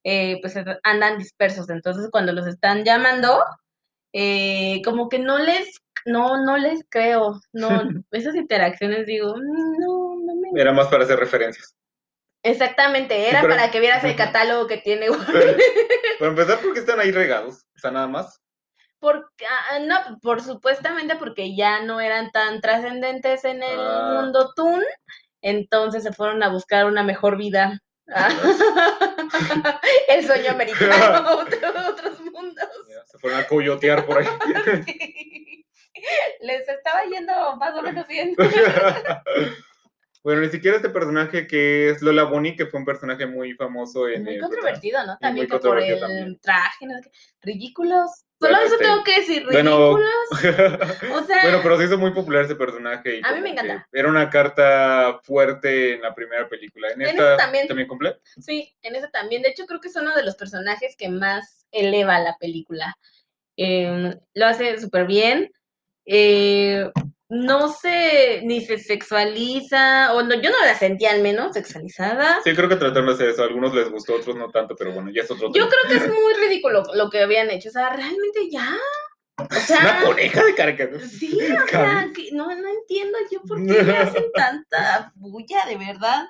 eh, 0.09 0.39
pues 0.41 0.55
andan 0.85 1.19
dispersos. 1.19 1.69
Entonces 1.69 2.09
cuando 2.13 2.33
los 2.33 2.47
están 2.47 2.85
llamando, 2.85 3.45
eh, 4.13 4.81
como 4.85 5.09
que 5.09 5.19
no 5.19 5.39
les, 5.39 5.81
no, 6.05 6.45
no 6.45 6.57
les 6.57 6.85
creo. 6.89 7.41
No, 7.53 7.69
esas 8.13 8.37
interacciones 8.37 9.05
digo, 9.07 9.35
"Mm, 9.37 9.81
no, 9.81 10.15
no 10.25 10.35
me. 10.37 10.61
Era 10.61 10.73
más 10.73 10.87
para 10.89 11.03
hacer 11.05 11.19
referencias. 11.19 11.75
Exactamente, 12.45 13.29
era 13.29 13.41
pero- 13.41 13.55
para 13.57 13.71
que 13.73 13.81
vieras 13.81 14.05
el 14.05 14.15
catálogo 14.15 14.69
que 14.69 14.77
tiene 14.79 15.09
Para 16.21 16.31
empezar, 16.31 16.61
porque 16.63 16.79
están 16.81 17.01
ahí 17.01 17.11
regados? 17.11 17.65
O 17.75 17.79
sea, 17.81 17.91
nada 17.91 18.07
más. 18.07 18.41
Por, 19.01 19.29
ah, 19.51 19.79
no, 19.81 20.19
por 20.23 20.41
supuestamente 20.41 21.17
porque 21.17 21.57
ya 21.57 21.83
no 21.83 22.01
eran 22.01 22.31
tan 22.31 22.61
trascendentes 22.61 23.45
en 23.45 23.63
el 23.65 23.79
Ah. 23.81 24.21
mundo 24.23 24.53
Toon, 24.55 24.83
entonces 25.43 26.05
se 26.05 26.13
fueron 26.13 26.43
a 26.45 26.49
buscar 26.49 26.87
una 26.87 27.03
mejor 27.03 27.37
vida. 27.37 27.81
Ah. 28.15 28.29
el 30.09 30.25
sueño 30.27 30.51
americano 30.53 31.45
de 31.51 31.57
otros 31.67 32.21
mundos. 32.21 32.69
Se 33.07 33.19
fueron 33.19 33.41
a 33.41 33.47
coyotear 33.47 34.07
por 34.07 34.19
ahí. 34.19 34.27
Les 36.41 36.69
estaba 36.69 37.05
yendo 37.05 37.57
más 37.57 37.75
o 37.75 37.83
menos 37.83 38.07
bien. 38.07 38.37
bueno, 40.23 40.41
ni 40.43 40.49
siquiera 40.51 40.77
este 40.77 40.91
personaje 40.91 41.47
que 41.47 41.91
es 41.91 42.03
Lola 42.03 42.25
Bonnie, 42.25 42.55
que 42.57 42.67
fue 42.67 42.79
un 42.81 42.87
personaje 42.87 43.27
muy 43.27 43.55
famoso 43.55 44.07
en 44.09 44.25
Muy 44.25 44.35
el- 44.35 44.41
controvertido, 44.41 45.05
¿no? 45.07 45.17
También 45.19 45.49
muy 45.49 45.59
que 45.59 45.67
por 45.67 45.81
el 45.81 45.99
también. 45.99 46.39
traje, 46.41 46.87
no. 46.87 46.95
Ridículos. 47.43 48.26
Solo 48.39 48.59
eso 48.59 48.77
tengo 48.77 49.03
que 49.03 49.21
decir, 49.21 49.45
bueno, 49.45 49.97
ridículos. 49.97 51.13
O 51.15 51.25
sea, 51.25 51.43
bueno, 51.43 51.61
pero 51.63 51.79
se 51.79 51.85
hizo 51.85 51.97
muy 51.99 52.13
popular 52.13 52.45
ese 52.45 52.55
personaje. 52.55 53.19
Y 53.19 53.21
A 53.25 53.33
mí 53.33 53.41
me 53.41 53.51
encanta. 53.51 53.89
Era 53.93 54.09
una 54.09 54.29
carta 54.29 55.21
fuerte 55.23 55.95
en 55.95 56.03
la 56.03 56.15
primera 56.15 56.47
película. 56.49 56.89
En 56.93 57.01
En 57.01 57.09
esta 57.09 57.37
también. 57.39 57.67
también 57.67 57.89
completo. 57.89 58.21
Sí, 58.39 58.77
en 58.83 58.95
eso 58.95 59.09
también. 59.11 59.43
De 59.43 59.49
hecho, 59.49 59.65
creo 59.67 59.81
que 59.81 59.89
es 59.89 59.97
uno 59.97 60.15
de 60.15 60.23
los 60.23 60.37
personajes 60.37 60.97
que 60.97 61.09
más 61.09 61.67
eleva 61.73 62.19
la 62.21 62.37
película. 62.39 62.97
Eh, 63.57 64.15
lo 64.35 64.47
hace 64.47 64.79
súper 64.79 65.07
bien. 65.07 65.51
Eh, 66.05 66.91
no 67.29 67.73
se, 67.73 68.43
ni 68.45 68.61
se 68.65 68.79
sexualiza, 68.79 70.15
o 70.15 70.23
no, 70.23 70.35
yo 70.37 70.51
no 70.51 70.65
la 70.65 70.79
sentía 70.79 71.11
al 71.11 71.23
menos 71.23 71.55
sexualizada. 71.55 72.41
Sí, 72.45 72.55
creo 72.55 72.69
que 72.69 72.77
trataron 72.77 73.09
de 73.09 73.15
hacer 73.15 73.29
eso. 73.31 73.43
A 73.43 73.47
algunos 73.47 73.75
les 73.75 73.91
gustó, 73.91 74.15
otros 74.15 74.37
no 74.37 74.51
tanto, 74.51 74.77
pero 74.77 74.93
bueno, 74.93 75.11
ya 75.13 75.23
es 75.23 75.31
otro 75.31 75.49
Yo 75.49 75.53
tema. 75.53 75.69
creo 75.69 75.91
que 75.91 76.05
es 76.05 76.13
muy 76.23 76.35
ridículo 76.35 76.83
lo 76.95 77.11
que 77.11 77.21
habían 77.23 77.51
hecho. 77.51 77.69
O 77.69 77.73
sea, 77.73 77.91
realmente 77.91 78.49
ya. 78.51 78.77
O 79.39 79.55
sea, 79.55 79.79
Una 79.81 80.05
coneja 80.07 80.45
de 80.45 80.55
caricaturas. 80.55 81.11
Sí, 81.11 81.39
o 81.43 81.67
sea, 81.69 82.09
que 82.15 82.31
no, 82.33 82.47
no 82.47 82.69
entiendo 82.69 83.19
yo 83.31 83.41
por 83.43 83.59
qué 83.67 83.83
le 83.83 83.97
hacen 83.97 84.25
tanta 84.33 85.13
bulla, 85.17 85.67
de 85.67 85.77
verdad. 85.77 86.27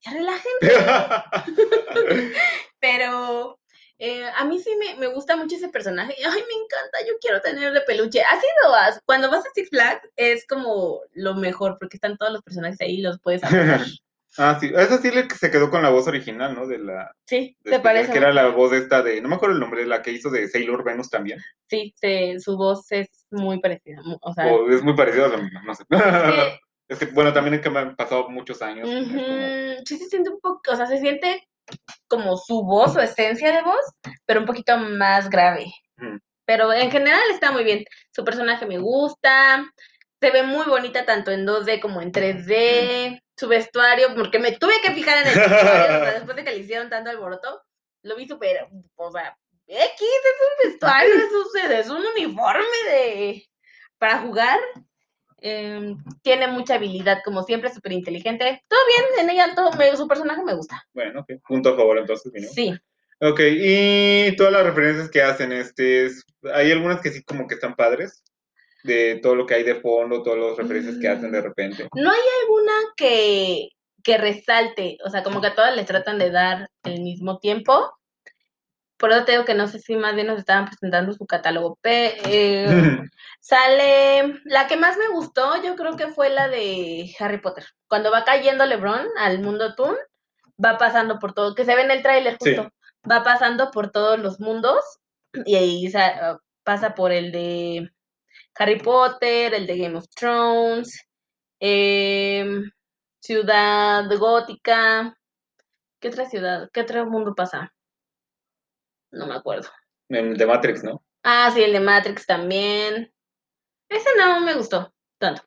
Ya 0.00 0.12
relájense. 0.12 0.58
Pero 2.80 3.57
eh, 3.98 4.24
a 4.36 4.44
mí 4.44 4.58
sí 4.60 4.70
me, 4.78 4.94
me 4.96 5.06
gusta 5.12 5.36
mucho 5.36 5.56
ese 5.56 5.68
personaje. 5.68 6.14
Ay, 6.18 6.42
me 6.48 6.54
encanta, 6.54 6.98
yo 7.06 7.14
quiero 7.20 7.40
tener 7.40 7.72
de 7.72 7.80
peluche. 7.82 8.22
Ha 8.22 8.34
sido, 8.40 9.02
cuando 9.04 9.30
vas 9.30 9.44
a 9.46 9.50
Six 9.54 9.70
Flags 9.70 10.08
es 10.16 10.46
como 10.46 11.00
lo 11.14 11.34
mejor, 11.34 11.76
porque 11.78 11.96
están 11.96 12.16
todos 12.16 12.32
los 12.32 12.42
personajes 12.42 12.80
ahí 12.80 12.98
y 12.98 13.02
los 13.02 13.18
puedes 13.20 13.42
ah, 14.38 14.56
sí. 14.60 14.70
Esa 14.74 14.98
sí 14.98 15.10
le- 15.10 15.28
se 15.30 15.50
quedó 15.50 15.70
con 15.70 15.82
la 15.82 15.90
voz 15.90 16.06
original, 16.06 16.54
¿no? 16.54 16.66
De 16.66 16.78
la. 16.78 17.10
Sí, 17.26 17.56
de- 17.64 17.70
se 17.72 17.80
parece. 17.80 18.12
Que 18.12 18.18
era 18.18 18.32
la 18.32 18.48
voz 18.48 18.72
esta 18.72 19.02
de. 19.02 19.20
No 19.20 19.28
me 19.28 19.34
acuerdo 19.34 19.54
el 19.54 19.60
nombre, 19.60 19.84
la 19.86 20.00
que 20.02 20.12
hizo 20.12 20.30
de 20.30 20.46
Sailor 20.48 20.84
Venus 20.84 21.10
también. 21.10 21.40
Sí, 21.68 21.92
se- 21.96 22.38
su 22.38 22.56
voz 22.56 22.90
es 22.92 23.26
muy 23.30 23.60
parecida. 23.60 24.00
O 24.20 24.32
sea, 24.32 24.46
O 24.46 24.70
es 24.70 24.82
muy 24.82 24.94
parecido 24.94 25.24
a 25.26 25.28
la 25.30 25.38
misma, 25.38 25.62
no 25.64 25.74
sé. 25.74 25.84
sí, 25.88 25.88
es 26.88 26.98
que, 26.98 27.06
bueno, 27.06 27.32
también 27.32 27.54
es 27.54 27.60
que 27.62 27.70
me 27.70 27.80
han 27.80 27.96
pasado 27.96 28.28
muchos 28.28 28.62
años. 28.62 28.88
como- 28.88 29.84
Sí 29.84 29.98
se 29.98 30.06
siente 30.08 30.30
un 30.30 30.40
poco, 30.40 30.60
o 30.70 30.76
sea, 30.76 30.86
se 30.86 30.98
siente 30.98 31.47
como 32.06 32.36
su 32.36 32.62
voz, 32.62 32.94
su 32.94 33.00
esencia 33.00 33.52
de 33.52 33.62
voz, 33.62 33.84
pero 34.26 34.40
un 34.40 34.46
poquito 34.46 34.76
más 34.78 35.28
grave. 35.28 35.66
Ujú. 35.98 36.18
Pero 36.44 36.72
en 36.72 36.90
general 36.90 37.22
está 37.30 37.52
muy 37.52 37.64
bien. 37.64 37.84
Su 38.10 38.24
personaje 38.24 38.64
me 38.66 38.78
gusta, 38.78 39.70
se 40.20 40.30
ve 40.30 40.42
muy 40.42 40.66
bonita 40.66 41.04
tanto 41.04 41.30
en 41.30 41.46
2D 41.46 41.80
como 41.80 42.00
en 42.00 42.12
3D. 42.12 43.20
Su 43.36 43.46
vestuario, 43.48 44.14
porque 44.16 44.38
me 44.38 44.52
tuve 44.52 44.80
que 44.82 44.92
fijar 44.92 45.18
en 45.18 45.28
el 45.28 45.38
vestuario, 45.38 45.96
o 45.96 46.04
sea, 46.04 46.12
después 46.14 46.36
de 46.36 46.44
que 46.44 46.50
le 46.50 46.58
hicieron 46.58 46.90
tanto 46.90 47.10
alboroto, 47.10 47.62
lo 48.02 48.16
vi 48.16 48.26
súper, 48.26 48.66
o 48.96 49.12
sea, 49.12 49.36
X, 49.68 50.00
es 50.00 50.66
un 50.66 50.70
vestuario, 50.70 51.14
es 51.14 51.32
un, 51.32 51.72
es 51.72 51.90
un 51.90 52.06
uniforme 52.06 52.90
de 52.90 53.48
para 53.98 54.18
jugar. 54.18 54.58
Em, 55.40 55.96
tiene 56.22 56.48
mucha 56.48 56.74
habilidad, 56.74 57.18
como 57.24 57.42
siempre, 57.44 57.72
súper 57.72 57.92
inteligente. 57.92 58.62
Todo 58.68 58.80
bien 58.88 59.24
en 59.28 59.30
ella, 59.30 59.54
todo, 59.54 59.70
me- 59.72 59.96
su 59.96 60.08
personaje 60.08 60.42
me 60.42 60.54
gusta. 60.54 60.84
Bueno, 60.92 61.20
ok. 61.20 61.32
Punto 61.46 61.70
a 61.70 61.76
favor 61.76 61.98
entonces, 61.98 62.32
mínimo. 62.32 62.52
Sí. 62.52 62.74
Ok, 63.20 63.40
y 63.50 64.36
todas 64.36 64.52
las 64.52 64.64
referencias 64.64 65.10
que 65.10 65.22
hacen, 65.22 65.52
este, 65.52 66.06
es- 66.06 66.24
hay 66.54 66.70
algunas 66.72 67.00
que 67.00 67.10
sí 67.10 67.22
como 67.24 67.46
que 67.46 67.54
están 67.54 67.74
padres, 67.76 68.22
de 68.84 69.18
todo 69.22 69.34
lo 69.34 69.44
que 69.46 69.54
hay 69.54 69.64
de 69.64 69.74
fondo, 69.80 70.22
todas 70.22 70.38
las 70.38 70.56
referencias 70.56 70.96
que 71.00 71.08
hacen 71.08 71.32
de 71.32 71.40
Mm. 71.40 71.44
repente. 71.44 71.88
No 71.94 72.10
hay 72.10 72.20
alguna 72.42 72.72
que, 72.96 73.70
que 74.04 74.18
resalte, 74.18 74.98
o 75.04 75.10
sea, 75.10 75.22
como 75.24 75.40
que 75.40 75.48
a 75.48 75.54
todas 75.54 75.74
les 75.76 75.84
tratan 75.86 76.18
de 76.18 76.30
dar 76.30 76.68
el 76.84 77.00
mismo 77.00 77.38
tiempo. 77.38 77.92
Por 78.98 79.12
eso 79.12 79.24
te 79.24 79.32
digo 79.32 79.44
que 79.44 79.54
no 79.54 79.68
sé 79.68 79.78
si 79.78 79.96
más 79.96 80.14
bien 80.14 80.26
nos 80.26 80.38
estaban 80.38 80.66
presentando 80.66 81.12
su 81.12 81.24
catálogo. 81.26 81.78
Eh, 81.84 82.66
sale, 83.40 84.40
la 84.44 84.66
que 84.66 84.76
más 84.76 84.96
me 84.96 85.08
gustó, 85.08 85.62
yo 85.62 85.76
creo 85.76 85.96
que 85.96 86.08
fue 86.08 86.30
la 86.30 86.48
de 86.48 87.14
Harry 87.20 87.40
Potter. 87.40 87.64
Cuando 87.88 88.10
va 88.10 88.24
cayendo 88.24 88.66
LeBron 88.66 89.06
al 89.18 89.40
mundo 89.40 89.74
Toon, 89.74 89.96
va 90.62 90.76
pasando 90.78 91.18
por 91.18 91.32
todo, 91.32 91.54
que 91.54 91.64
se 91.64 91.74
ve 91.76 91.82
en 91.82 91.90
el 91.92 92.02
tráiler 92.02 92.36
Sí. 92.40 92.56
justo, 92.56 92.72
va 93.10 93.22
pasando 93.22 93.70
por 93.70 93.90
todos 93.92 94.18
los 94.18 94.40
mundos 94.40 94.80
y 95.46 95.54
ahí 95.54 95.88
sa- 95.90 96.38
pasa 96.64 96.94
por 96.94 97.12
el 97.12 97.30
de 97.32 97.90
Harry 98.56 98.80
Potter, 98.80 99.54
el 99.54 99.66
de 99.68 99.78
Game 99.78 99.96
of 99.96 100.06
Thrones, 100.14 101.06
em, 101.60 102.70
Ciudad 103.20 104.04
Gótica. 104.18 105.16
¿Qué 106.00 106.08
otra 106.08 106.28
ciudad? 106.28 106.68
¿Qué 106.72 106.80
otro 106.80 107.06
mundo 107.06 107.34
pasa? 107.34 107.72
No 109.10 109.26
me 109.26 109.34
acuerdo. 109.34 109.68
En 110.08 110.36
The 110.36 110.46
Matrix, 110.46 110.82
¿no? 110.84 111.02
Ah, 111.22 111.50
sí, 111.52 111.62
el 111.62 111.72
de 111.72 111.80
Matrix 111.80 112.26
también. 112.26 113.12
Ese 113.90 114.08
no 114.16 114.40
me 114.40 114.54
gustó 114.54 114.92
tanto. 115.18 115.42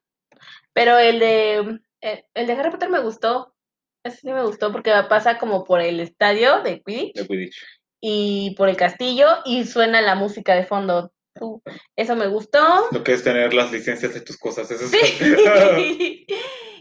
Pero 0.74 0.97
el 0.97 1.19
de 1.19 1.80
el, 2.02 2.26
el 2.34 2.47
de 2.47 2.54
Harry 2.54 2.71
Potter 2.71 2.89
me 2.89 3.00
gustó. 3.00 3.56
Ese 4.04 4.17
sí 4.17 4.32
me 4.32 4.43
gustó 4.43 4.71
porque 4.71 4.91
pasa 5.10 5.38
como 5.38 5.63
por 5.63 5.80
el 5.82 6.00
estadio 6.00 6.62
de 6.63 6.82
Quidditch 6.82 7.15
De 7.15 7.28
Quidditch. 7.28 7.56
y 8.02 8.56
por 8.58 8.67
el 8.67 8.76
castillo 8.78 9.28
y 9.45 9.65
suena 9.65 10.02
la 10.02 10.15
música 10.15 10.56
de 10.56 10.65
fondo. 10.65 11.13
Uh, 11.39 11.60
Eso 11.95 12.15
me 12.15 12.28
gustó. 12.28 12.88
Lo 12.91 13.04
que 13.04 13.13
es 13.13 13.24
tener 13.24 13.54
las 13.54 13.71
licencias 13.71 14.13
de 14.13 14.21
tus 14.21 14.38
cosas, 14.38 14.69
eso 14.69 14.84
es... 14.86 14.91
Sí. 14.91 14.97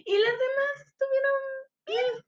y 0.04 0.18
las 0.18 0.32
demás 0.32 0.86
estuvieron 0.86 1.34
bien. 1.86 2.24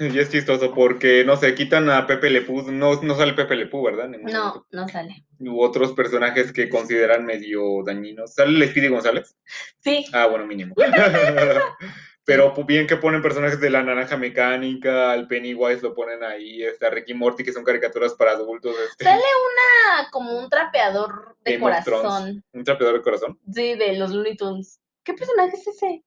Y 0.00 0.18
es 0.18 0.30
chistoso 0.30 0.72
porque, 0.74 1.24
no 1.24 1.36
sé, 1.36 1.54
quitan 1.54 1.90
a 1.90 2.06
Pepe 2.06 2.30
Le 2.30 2.42
Pew, 2.42 2.70
no, 2.72 3.00
no 3.02 3.14
sale 3.14 3.34
Pepe 3.34 3.56
Le 3.56 3.66
Pew, 3.66 3.82
¿verdad? 3.82 4.08
No, 4.08 4.66
no 4.70 4.88
sale. 4.88 5.24
U 5.38 5.62
otros 5.62 5.92
personajes 5.92 6.52
que 6.52 6.68
consideran 6.68 7.24
medio 7.26 7.82
dañinos. 7.84 8.34
¿Sale 8.34 8.56
el 8.64 8.70
Speedy 8.70 8.88
González? 8.88 9.36
Sí, 9.80 10.06
Ah, 10.12 10.26
bueno, 10.26 10.46
mínimo. 10.46 10.74
Pero 12.24 12.54
pues, 12.54 12.66
bien 12.66 12.86
que 12.86 12.96
ponen 12.96 13.22
personajes 13.22 13.60
de 13.60 13.70
la 13.70 13.82
naranja 13.82 14.16
mecánica, 14.16 15.10
al 15.10 15.26
Pennywise 15.26 15.82
lo 15.82 15.94
ponen 15.94 16.22
ahí, 16.22 16.62
está 16.62 16.88
Ricky 16.90 17.12
Morty, 17.12 17.42
que 17.42 17.52
son 17.52 17.64
caricaturas 17.64 18.14
para 18.14 18.32
adultos. 18.32 18.74
Este, 18.88 19.04
sale 19.04 19.18
una 19.18 20.10
como 20.10 20.38
un 20.38 20.48
trapeador 20.48 21.36
de 21.44 21.58
Game 21.58 21.64
corazón. 21.64 22.44
Un 22.52 22.64
trapeador 22.64 22.98
de 22.98 23.02
corazón. 23.02 23.40
Sí, 23.52 23.74
de 23.74 23.96
los 23.96 24.10
Looney 24.10 24.36
Tunes. 24.36 24.80
¿Qué 25.02 25.14
personaje 25.14 25.56
es 25.56 25.66
ese? 25.66 26.04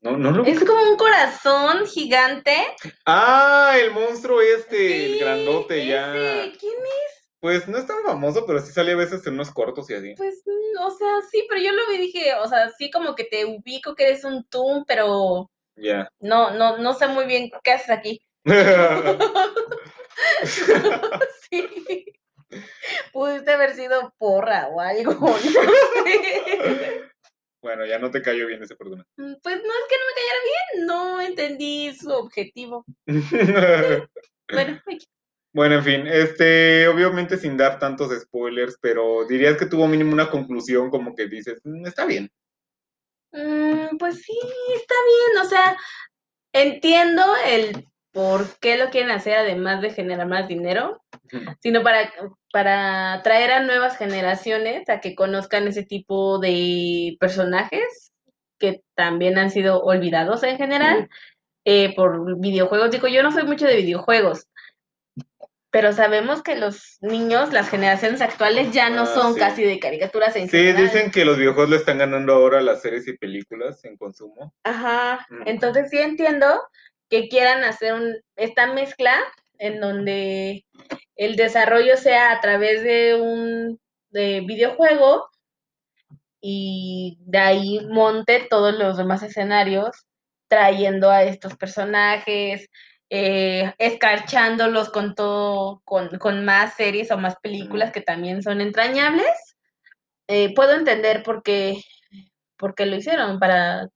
No, 0.00 0.16
no 0.16 0.30
lo 0.30 0.44
Es 0.44 0.62
como 0.64 0.82
un 0.90 0.96
corazón 0.96 1.86
gigante. 1.86 2.54
Ah, 3.06 3.74
el 3.78 3.92
monstruo 3.92 4.40
este, 4.40 5.06
el 5.06 5.18
grandote 5.18 5.86
ya. 5.86 6.12
¿Quién 6.12 6.74
es? 6.74 7.28
Pues 7.40 7.68
no 7.68 7.78
es 7.78 7.86
tan 7.86 8.02
famoso, 8.04 8.44
pero 8.46 8.60
sí 8.60 8.72
sale 8.72 8.92
a 8.92 8.96
veces 8.96 9.26
en 9.26 9.34
unos 9.34 9.50
cortos 9.50 9.88
y 9.90 9.94
así. 9.94 10.14
Pues, 10.16 10.42
mm, 10.46 10.80
o 10.82 10.90
sea, 10.90 11.08
sí, 11.30 11.44
pero 11.48 11.60
yo 11.60 11.72
lo 11.72 11.86
vi 11.88 11.96
y 11.96 11.98
dije, 11.98 12.34
o 12.34 12.48
sea, 12.48 12.70
sí 12.70 12.90
como 12.90 13.14
que 13.14 13.24
te 13.24 13.44
ubico 13.44 13.94
que 13.94 14.04
eres 14.04 14.24
un 14.24 14.44
Toon, 14.48 14.84
pero 14.86 15.50
Ya. 15.76 16.08
no, 16.20 16.50
no, 16.50 16.78
no 16.78 16.94
sé 16.94 17.08
muy 17.08 17.26
bien 17.26 17.50
qué 17.62 17.72
haces 17.72 17.90
aquí. 17.90 18.20
Sí. 21.50 22.06
Pudiste 23.12 23.52
haber 23.52 23.74
sido 23.74 24.14
porra 24.18 24.68
o 24.68 24.80
algo. 24.80 25.12
no 25.14 25.36
sé. 25.38 27.02
Bueno, 27.66 27.84
ya 27.84 27.98
no 27.98 28.12
te 28.12 28.22
cayó 28.22 28.46
bien 28.46 28.62
ese 28.62 28.76
personaje. 28.76 29.08
Mm, 29.16 29.34
Pues 29.42 29.56
no 29.56 29.72
es 29.72 29.84
que 29.88 29.96
no 29.98 30.06
me 30.06 30.14
cayera 30.14 30.40
bien, 30.44 30.86
no 30.86 31.20
entendí 31.20 31.92
su 31.94 32.10
objetivo. 32.10 32.84
Bueno. 34.52 34.80
Bueno, 35.52 35.76
en 35.76 35.84
fin, 35.84 36.06
este, 36.06 36.86
obviamente 36.86 37.38
sin 37.38 37.56
dar 37.56 37.78
tantos 37.78 38.12
spoilers, 38.20 38.76
pero 38.78 39.26
dirías 39.26 39.56
que 39.56 39.64
tuvo 39.64 39.88
mínimo 39.88 40.12
una 40.12 40.28
conclusión 40.30 40.90
como 40.90 41.14
que 41.14 41.28
dices, 41.28 41.60
"Mm, 41.64 41.86
está 41.86 42.04
bien. 42.04 42.30
Mm, 43.32 43.96
pues 43.98 44.20
sí, 44.22 44.38
está 44.74 44.94
bien, 45.06 45.46
o 45.46 45.48
sea, 45.48 45.76
entiendo 46.52 47.22
el 47.46 47.86
por 48.16 48.46
qué 48.60 48.78
lo 48.78 48.88
quieren 48.88 49.10
hacer, 49.10 49.36
además 49.36 49.82
de 49.82 49.90
generar 49.90 50.26
más 50.26 50.48
dinero, 50.48 51.02
sino 51.60 51.82
para, 51.82 52.10
para 52.50 53.12
atraer 53.12 53.50
a 53.52 53.62
nuevas 53.62 53.98
generaciones 53.98 54.88
a 54.88 55.00
que 55.00 55.14
conozcan 55.14 55.68
ese 55.68 55.82
tipo 55.82 56.38
de 56.38 57.18
personajes 57.20 58.14
que 58.58 58.80
también 58.94 59.36
han 59.36 59.50
sido 59.50 59.82
olvidados 59.82 60.42
en 60.44 60.56
general 60.56 61.10
eh, 61.66 61.94
por 61.94 62.40
videojuegos. 62.40 62.90
Digo, 62.90 63.06
yo 63.06 63.22
no 63.22 63.32
soy 63.32 63.42
mucho 63.42 63.66
de 63.66 63.76
videojuegos, 63.76 64.46
pero 65.70 65.92
sabemos 65.92 66.42
que 66.42 66.56
los 66.56 66.96
niños, 67.02 67.52
las 67.52 67.68
generaciones 67.68 68.22
actuales, 68.22 68.72
ya 68.72 68.88
no 68.88 69.02
Ah, 69.02 69.06
son 69.14 69.34
sí. 69.34 69.40
casi 69.40 69.62
de 69.62 69.78
caricaturas 69.78 70.34
en 70.36 70.48
Sí, 70.48 70.56
general. 70.56 70.84
dicen 70.84 71.10
que 71.10 71.26
los 71.26 71.36
videojuegos 71.36 71.68
le 71.68 71.76
están 71.76 71.98
ganando 71.98 72.32
ahora 72.32 72.62
las 72.62 72.80
series 72.80 73.06
y 73.08 73.18
películas 73.18 73.84
en 73.84 73.98
consumo. 73.98 74.54
Ajá, 74.64 75.26
Mm. 75.28 75.42
entonces 75.44 75.90
sí 75.90 75.98
entiendo 75.98 76.46
que 77.08 77.28
quieran 77.28 77.64
hacer 77.64 77.94
un, 77.94 78.16
esta 78.36 78.66
mezcla 78.72 79.16
en 79.58 79.80
donde 79.80 80.64
el 81.16 81.36
desarrollo 81.36 81.96
sea 81.96 82.32
a 82.32 82.40
través 82.40 82.82
de 82.82 83.14
un 83.14 83.80
de 84.10 84.40
videojuego 84.40 85.28
y 86.40 87.18
de 87.20 87.38
ahí 87.38 87.86
monte 87.90 88.46
todos 88.48 88.74
los 88.74 88.96
demás 88.96 89.22
escenarios 89.22 90.06
trayendo 90.48 91.10
a 91.10 91.24
estos 91.24 91.56
personajes, 91.56 92.68
eh, 93.10 93.72
escarchándolos 93.78 94.90
con 94.90 95.14
todo, 95.14 95.80
con, 95.84 96.08
con 96.18 96.44
más 96.44 96.74
series 96.74 97.10
o 97.10 97.18
más 97.18 97.36
películas 97.42 97.92
que 97.92 98.00
también 98.00 98.42
son 98.42 98.60
entrañables. 98.60 99.56
Eh, 100.28 100.54
puedo 100.54 100.74
entender 100.74 101.22
por 101.22 101.42
qué, 101.42 101.82
por 102.56 102.74
qué 102.74 102.86
lo 102.86 102.96
hicieron, 102.96 103.38
para 103.38 103.88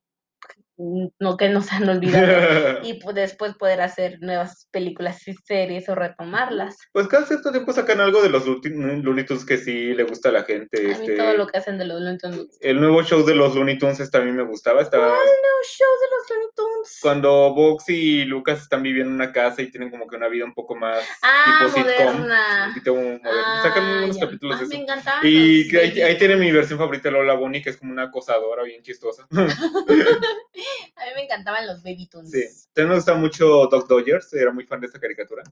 no 1.19 1.37
que 1.37 1.49
no 1.49 1.61
se 1.61 1.75
han 1.75 1.87
olvidado 1.89 2.79
y 2.83 2.99
después 3.13 3.55
poder 3.55 3.81
hacer 3.81 4.17
nuevas 4.21 4.67
películas 4.71 5.27
y 5.27 5.33
series 5.33 5.87
o 5.89 5.95
retomarlas. 5.95 6.77
Pues 6.91 7.07
cada 7.07 7.25
cierto 7.25 7.51
tiempo 7.51 7.73
sacan 7.73 7.99
algo 8.01 8.21
de 8.21 8.29
los 8.29 8.45
Looney 8.45 9.25
Tunes 9.25 9.45
que 9.45 9.57
sí 9.57 9.93
le 9.93 10.03
gusta 10.03 10.29
a 10.29 10.31
la 10.31 10.43
gente. 10.43 10.79
A 10.79 10.97
mí 10.97 11.05
este, 11.05 11.17
todo 11.17 11.33
lo 11.35 11.47
que 11.47 11.57
hacen 11.57 11.77
de 11.77 11.85
los 11.85 11.99
Looney 11.99 12.17
Tunes. 12.17 12.57
El 12.61 12.79
nuevo 12.79 13.03
show 13.03 13.23
de 13.23 13.35
los 13.35 13.55
Looney 13.55 13.77
Tunes 13.77 14.11
también 14.11 14.35
me 14.35 14.43
gustaba. 14.43 14.81
Estaba... 14.81 15.07
¿Cuál 15.07 15.17
nuevo 15.19 15.63
show 15.63 15.87
de 15.99 16.07
los 16.15 16.29
Looney 16.29 16.49
Tunes? 16.55 16.99
Cuando 17.01 17.53
Box 17.53 17.89
y 17.89 18.25
Lucas 18.25 18.61
están 18.61 18.83
viviendo 18.83 19.09
en 19.09 19.15
una 19.15 19.31
casa 19.31 19.61
y 19.61 19.71
tienen 19.71 19.89
como 19.89 20.07
que 20.07 20.15
una 20.15 20.27
vida 20.27 20.45
un 20.45 20.53
poco 20.53 20.75
más 20.75 21.03
ah, 21.21 21.67
tipo 21.67 21.79
moderna. 21.79 22.73
sitcom. 22.73 22.97
moderna. 22.97 23.61
Sacan 23.63 23.85
muy 23.85 23.97
buenos 23.99 24.17
capítulos 24.17 24.59
de 24.59 24.65
ah, 24.65 24.95
eso. 24.97 25.11
Me. 25.23 25.29
Y 25.29 25.75
ahí, 25.75 26.01
ahí 26.01 26.17
tiene 26.17 26.35
mi 26.35 26.51
versión 26.51 26.79
favorita 26.79 27.09
de 27.09 27.13
Lola 27.13 27.33
Bonnie, 27.33 27.61
que 27.61 27.69
es 27.69 27.77
como 27.77 27.91
una 27.91 28.03
acosadora 28.03 28.63
bien 28.63 28.81
chistosa. 28.81 29.27
a 30.95 31.05
mí 31.05 31.11
me 31.15 31.23
encantaban 31.23 31.67
los 31.67 31.83
Baby 31.83 32.07
Toons. 32.07 32.31
Sí. 32.31 32.43
También 32.73 32.89
me 32.89 32.95
gusta 32.95 33.13
mucho 33.15 33.67
Doc 33.67 33.87
Dodgers, 33.87 34.33
era 34.33 34.51
muy 34.51 34.65
fan 34.65 34.79
de 34.79 34.87
esta 34.87 34.99
caricatura. 34.99 35.43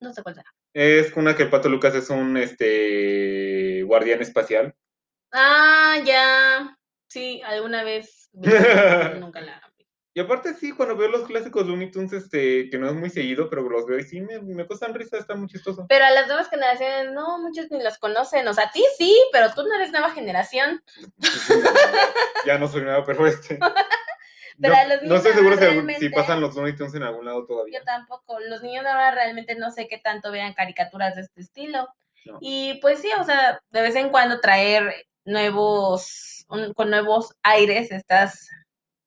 No 0.00 0.12
sé 0.12 0.22
cuál 0.22 0.34
será. 0.34 0.54
Es 0.72 1.14
una 1.16 1.36
que 1.36 1.42
el 1.42 1.50
Pato 1.50 1.68
Lucas 1.68 1.94
es 1.94 2.10
un 2.10 2.36
este 2.36 3.82
guardián 3.82 4.22
espacial. 4.22 4.74
Ah, 5.32 5.98
ya. 6.04 6.78
Sí, 7.08 7.42
alguna 7.44 7.84
vez. 7.84 8.30
nunca 9.20 9.40
la 9.40 9.69
y 10.20 10.22
aparte 10.22 10.52
sí, 10.52 10.72
cuando 10.72 10.96
veo 10.96 11.08
los 11.08 11.26
clásicos 11.26 11.66
Looney 11.66 11.90
Tunes, 11.90 12.12
este, 12.12 12.68
que 12.68 12.76
no 12.76 12.90
es 12.90 12.94
muy 12.94 13.08
seguido, 13.08 13.48
pero 13.48 13.66
los 13.66 13.86
veo 13.86 13.98
y 13.98 14.02
sí 14.02 14.20
me, 14.20 14.38
me 14.38 14.66
costan 14.66 14.92
risa, 14.92 15.16
está 15.16 15.34
muy 15.34 15.48
chistoso. 15.48 15.86
Pero 15.88 16.04
a 16.04 16.10
las 16.10 16.26
nuevas 16.26 16.50
generaciones, 16.50 17.10
no, 17.12 17.38
muchos 17.38 17.70
ni 17.70 17.82
los 17.82 17.96
conocen. 17.96 18.46
O 18.46 18.52
sea, 18.52 18.64
a 18.64 18.70
ti 18.70 18.84
sí, 18.98 19.18
pero 19.32 19.50
tú 19.54 19.62
no 19.62 19.74
eres 19.76 19.92
nueva 19.92 20.10
generación. 20.10 20.82
ya 22.46 22.58
no 22.58 22.68
soy 22.68 22.82
nueva, 22.82 23.02
pero 23.06 23.26
este. 23.26 23.58
Pero 24.62 24.74
no, 24.74 24.78
a 24.78 24.84
los 24.84 24.96
niños 25.00 25.08
no 25.08 25.16
estoy 25.16 25.32
seguro 25.32 25.56
si, 25.56 25.60
realmente... 25.62 26.00
si, 26.00 26.08
pasan 26.10 26.42
los 26.42 26.54
Looney 26.54 26.76
Tunes 26.76 26.92
en 26.94 27.02
algún 27.02 27.24
lado 27.24 27.46
todavía. 27.46 27.78
Yo 27.78 27.84
tampoco. 27.86 28.38
Los 28.40 28.62
niños 28.62 28.84
de 28.84 28.90
ahora 28.90 29.10
realmente 29.12 29.54
no 29.54 29.70
sé 29.70 29.88
qué 29.88 29.96
tanto 29.96 30.30
vean 30.30 30.52
caricaturas 30.52 31.14
de 31.14 31.22
este 31.22 31.40
estilo. 31.40 31.88
No. 32.26 32.36
Y 32.42 32.78
pues 32.82 32.98
sí, 32.98 33.08
o 33.18 33.24
sea, 33.24 33.58
de 33.70 33.80
vez 33.80 33.96
en 33.96 34.10
cuando 34.10 34.38
traer 34.40 35.06
nuevos, 35.24 36.44
un, 36.50 36.74
con 36.74 36.90
nuevos 36.90 37.34
aires 37.42 37.90
estas 37.90 38.50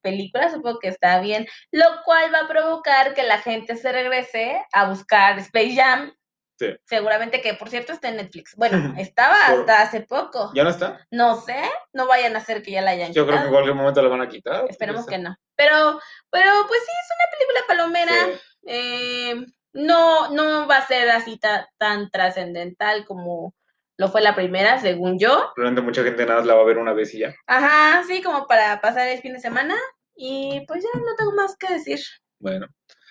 películas, 0.04 0.52
supongo 0.52 0.78
que 0.80 0.90
está 0.90 1.20
bien, 1.20 1.48
lo 1.72 1.86
cual 2.06 2.32
va 2.32 2.42
a 2.42 2.48
provocar 2.48 3.16
que 3.16 3.24
la 3.24 3.40
gente 3.40 3.76
se 3.76 3.92
regrese 3.92 4.64
a 4.72 4.88
buscar 4.88 5.40
Space 5.40 5.76
Jam. 5.76 6.14
Sí. 6.60 6.68
Seguramente 6.86 7.42
que, 7.42 7.56
por 7.56 7.70
cierto, 7.70 7.94
está 7.94 8.10
en 8.10 8.18
Netflix. 8.18 8.56
Bueno, 8.56 8.94
estaba 9.00 9.48
hasta 9.48 9.82
hace 9.82 10.02
poco. 10.02 10.52
¿Ya 10.54 10.64
no 10.64 10.70
está? 10.70 11.08
No 11.10 11.42
sé, 11.42 11.60
no 11.94 12.06
vayan 12.06 12.36
a 12.36 12.40
hacer 12.40 12.62
que 12.62 12.72
ya 12.72 12.82
la 12.82 12.92
hayan 12.92 13.12
Yo 13.12 13.24
quitado. 13.24 13.28
creo 13.28 13.40
que 13.40 13.46
en 13.46 13.52
cualquier 13.52 13.76
momento 13.76 14.02
la 14.04 14.10
van 14.10 14.22
a 14.22 14.30
quitar. 14.30 14.66
Esperemos 14.70 15.08
que 15.08 15.18
no. 15.18 15.36
Pero, 15.56 16.00
pero 16.30 16.52
pues 16.68 16.82
sí, 16.86 16.92
es 16.92 17.10
una 17.18 17.32
película 17.32 17.62
palomera. 17.68 18.26
Sí. 18.26 18.42
Eh, 18.68 19.46
no, 19.74 20.30
no 20.30 20.68
va 20.68 20.78
a 20.78 20.88
ser 20.88 21.10
así 21.10 21.38
ta, 21.38 21.68
tan 21.78 22.12
trascendental 22.12 23.06
como 23.06 23.56
lo 24.04 24.10
fue 24.12 24.22
la 24.22 24.36
primera, 24.36 24.80
según 24.82 25.18
yo. 25.18 25.52
Probablemente 25.56 25.82
mucha 25.82 26.04
gente 26.04 26.26
nada 26.26 26.40
más 26.40 26.46
la 26.48 26.56
va 26.56 26.62
a 26.62 26.66
ver 26.66 26.78
una 26.78 26.94
vez 26.94 27.14
y 27.14 27.20
ya. 27.20 27.34
Ajá, 27.48 28.04
sí, 28.06 28.22
como 28.22 28.46
para 28.48 28.82
pasar 28.82 29.08
el 29.08 29.20
fin 29.20 29.34
de 29.34 29.40
semana. 29.40 29.76
Y 30.16 30.64
pues 30.68 30.84
ya 30.84 31.00
no 31.00 31.16
tengo 31.18 31.32
más 31.34 31.56
que 31.58 31.74
decir. 31.74 32.00
Bueno. 32.40 32.68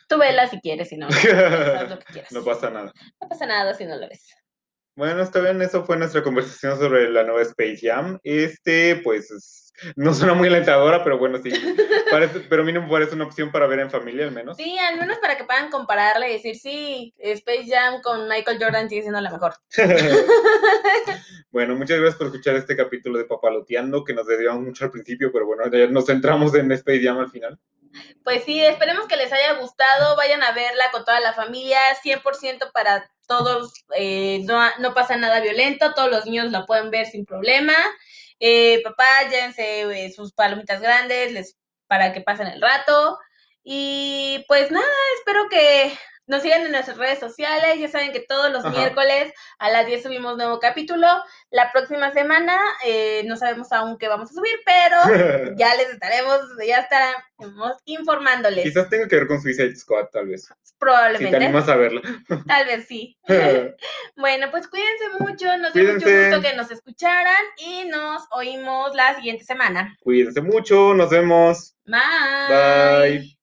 Tú 0.09 0.19
vela 0.19 0.47
si 0.49 0.61
quieres, 0.61 0.91
si 0.91 0.97
no, 0.99 1.07
haz 1.09 1.89
lo 1.91 1.99
que 1.99 2.05
quieras. 2.13 2.31
no 2.33 2.45
pasa 2.45 2.69
nada. 2.71 2.93
No 3.21 3.29
pasa 3.29 3.47
nada 3.47 3.73
si 3.75 3.87
no 3.87 3.97
lo 3.97 4.07
ves. 4.09 4.27
Bueno, 4.95 5.23
está 5.23 5.41
bien, 5.41 5.63
eso 5.63 5.85
fue 5.87 5.97
nuestra 5.97 6.23
conversación 6.23 6.79
sobre 6.79 7.09
la 7.11 7.23
nueva 7.25 7.41
Space 7.43 7.79
Jam. 7.81 8.19
Este, 8.23 8.97
pues, 9.03 9.31
es- 9.31 9.62
no 9.97 10.15
suena 10.15 10.35
muy 10.35 10.49
alentadora, 10.49 11.03
pero 11.03 11.19
bueno, 11.19 11.39
sí. 11.43 11.51
Parece, 12.11 12.41
pero 12.41 12.63
a 12.63 12.65
mí 12.65 12.73
no 12.73 12.83
me 12.83 12.89
parece 12.89 13.15
una 13.15 13.25
opción 13.25 13.51
para 13.51 13.67
ver 13.67 13.81
en 13.81 13.91
familia, 13.91 14.25
al 14.25 14.33
menos. 14.33 14.57
Sí, 14.57 14.79
al 14.79 14.99
menos 14.99 15.19
para 15.19 15.37
que 15.37 15.45
puedan 15.45 15.71
compararle 15.71 16.31
y 16.31 16.33
decir, 16.35 16.57
sí, 16.57 17.15
Space 17.19 17.67
Jam 17.69 18.03
con 18.03 18.29
Michael 18.29 18.59
Jordan 18.61 18.89
sigue 18.89 19.03
siendo 19.03 19.21
la 19.21 19.31
mejor. 19.31 19.55
bueno, 21.51 21.75
muchas 21.75 21.99
gracias 21.99 22.19
por 22.19 22.27
escuchar 22.29 22.57
este 22.57 22.77
capítulo 22.77 23.19
de 23.19 23.25
Papaloteando, 23.25 24.05
que 24.05 24.15
nos 24.15 24.27
desviamos 24.27 24.63
mucho 24.63 24.85
al 24.85 24.91
principio, 24.91 25.31
pero 25.33 25.47
bueno, 25.47 25.65
ya 25.71 25.87
nos 25.87 26.07
centramos 26.07 26.55
en 26.55 26.71
Space 26.73 27.03
Jam 27.03 27.19
al 27.19 27.31
final. 27.31 27.59
Pues 28.25 28.45
sí, 28.45 28.63
esperemos 28.65 29.07
que 29.07 29.17
les 29.17 29.33
haya 29.33 29.55
gustado, 29.55 30.17
vayan 30.17 30.43
a 30.43 30.53
verla 30.53 30.85
con 30.93 31.05
toda 31.05 31.21
la 31.21 31.33
familia, 31.33 31.79
100% 32.03 32.73
para 32.73 33.11
todos, 33.27 33.73
eh, 33.97 34.43
no, 34.45 34.61
no 34.79 34.95
pasa 34.95 35.17
nada 35.17 35.41
violento, 35.41 35.93
todos 35.95 36.11
los 36.11 36.25
niños 36.25 36.51
la 36.51 36.67
pueden 36.67 36.91
ver 36.91 37.07
sin 37.07 37.25
problema. 37.25 37.75
Eh, 38.45 38.83
papá, 38.83 39.29
llévense 39.31 39.83
eh, 40.07 40.13
sus 40.13 40.33
palomitas 40.33 40.81
grandes 40.81 41.31
les, 41.33 41.57
para 41.87 42.13
que 42.13 42.23
pasen 42.23 42.49
el 42.49 42.61
rato. 42.61 43.19
Y 43.63 44.45
pues 44.49 44.73
nada, 44.73 44.87
espero 45.19 45.49
que 45.49 45.97
nos 46.27 46.43
sigan 46.43 46.63
en 46.63 46.73
nuestras 46.73 46.97
redes 46.97 47.19
sociales. 47.19 47.79
Ya 47.79 47.89
saben 47.89 48.13
que 48.13 48.21
todos 48.21 48.51
los 48.53 48.65
Ajá. 48.65 48.77
miércoles 48.77 49.33
a 49.59 49.71
las 49.71 49.87
10 49.87 50.03
subimos 50.03 50.37
nuevo 50.37 50.61
capítulo. 50.61 51.07
La 51.51 51.73
próxima 51.73 52.13
semana 52.13 52.59
eh, 52.85 53.23
no 53.27 53.37
sabemos 53.37 53.73
aún 53.73 53.99
qué 53.99 54.09
vamos 54.09 54.31
a 54.31 54.35
subir, 54.35 54.59
pero 54.65 54.97
ya 55.57 55.75
les 55.77 55.91
estaremos, 55.91 56.41
ya 56.67 56.79
estaremos 56.79 57.77
informándoles. 57.85 58.65
Quizás 58.65 58.89
tenga 58.89 59.09
que 59.09 59.17
ver 59.17 59.27
con 59.27 59.41
Suicide 59.41 59.77
Squad, 59.77 60.07
tal 60.13 60.29
vez. 60.29 60.43
Si 60.63 60.73
te 60.73 60.79
Probablemente. 60.79 61.37
animas 61.37 61.69
a 61.69 61.77
verla. 61.77 62.01
Tal 62.47 62.67
vez 62.67 62.87
sí. 62.87 63.17
bueno, 64.17 64.51
pues 64.51 64.69
cuídense 64.69 65.09
mucho. 65.19 65.57
Nos 65.59 65.73
dio 65.73 65.85
mucho 65.93 66.07
gusto 66.09 66.41
que 66.41 66.57
nos 66.57 66.71
escucharan 66.71 67.45
y 67.59 67.85
nos 67.85 68.23
oímos 68.33 68.95
la 68.95 69.15
siguiente 69.15 69.45
semana. 69.45 69.97
Cuídense 70.01 70.41
mucho, 70.41 70.95
nos 70.95 71.11
vemos. 71.11 71.77
Bye. 71.85 72.01
Bye. 72.49 73.42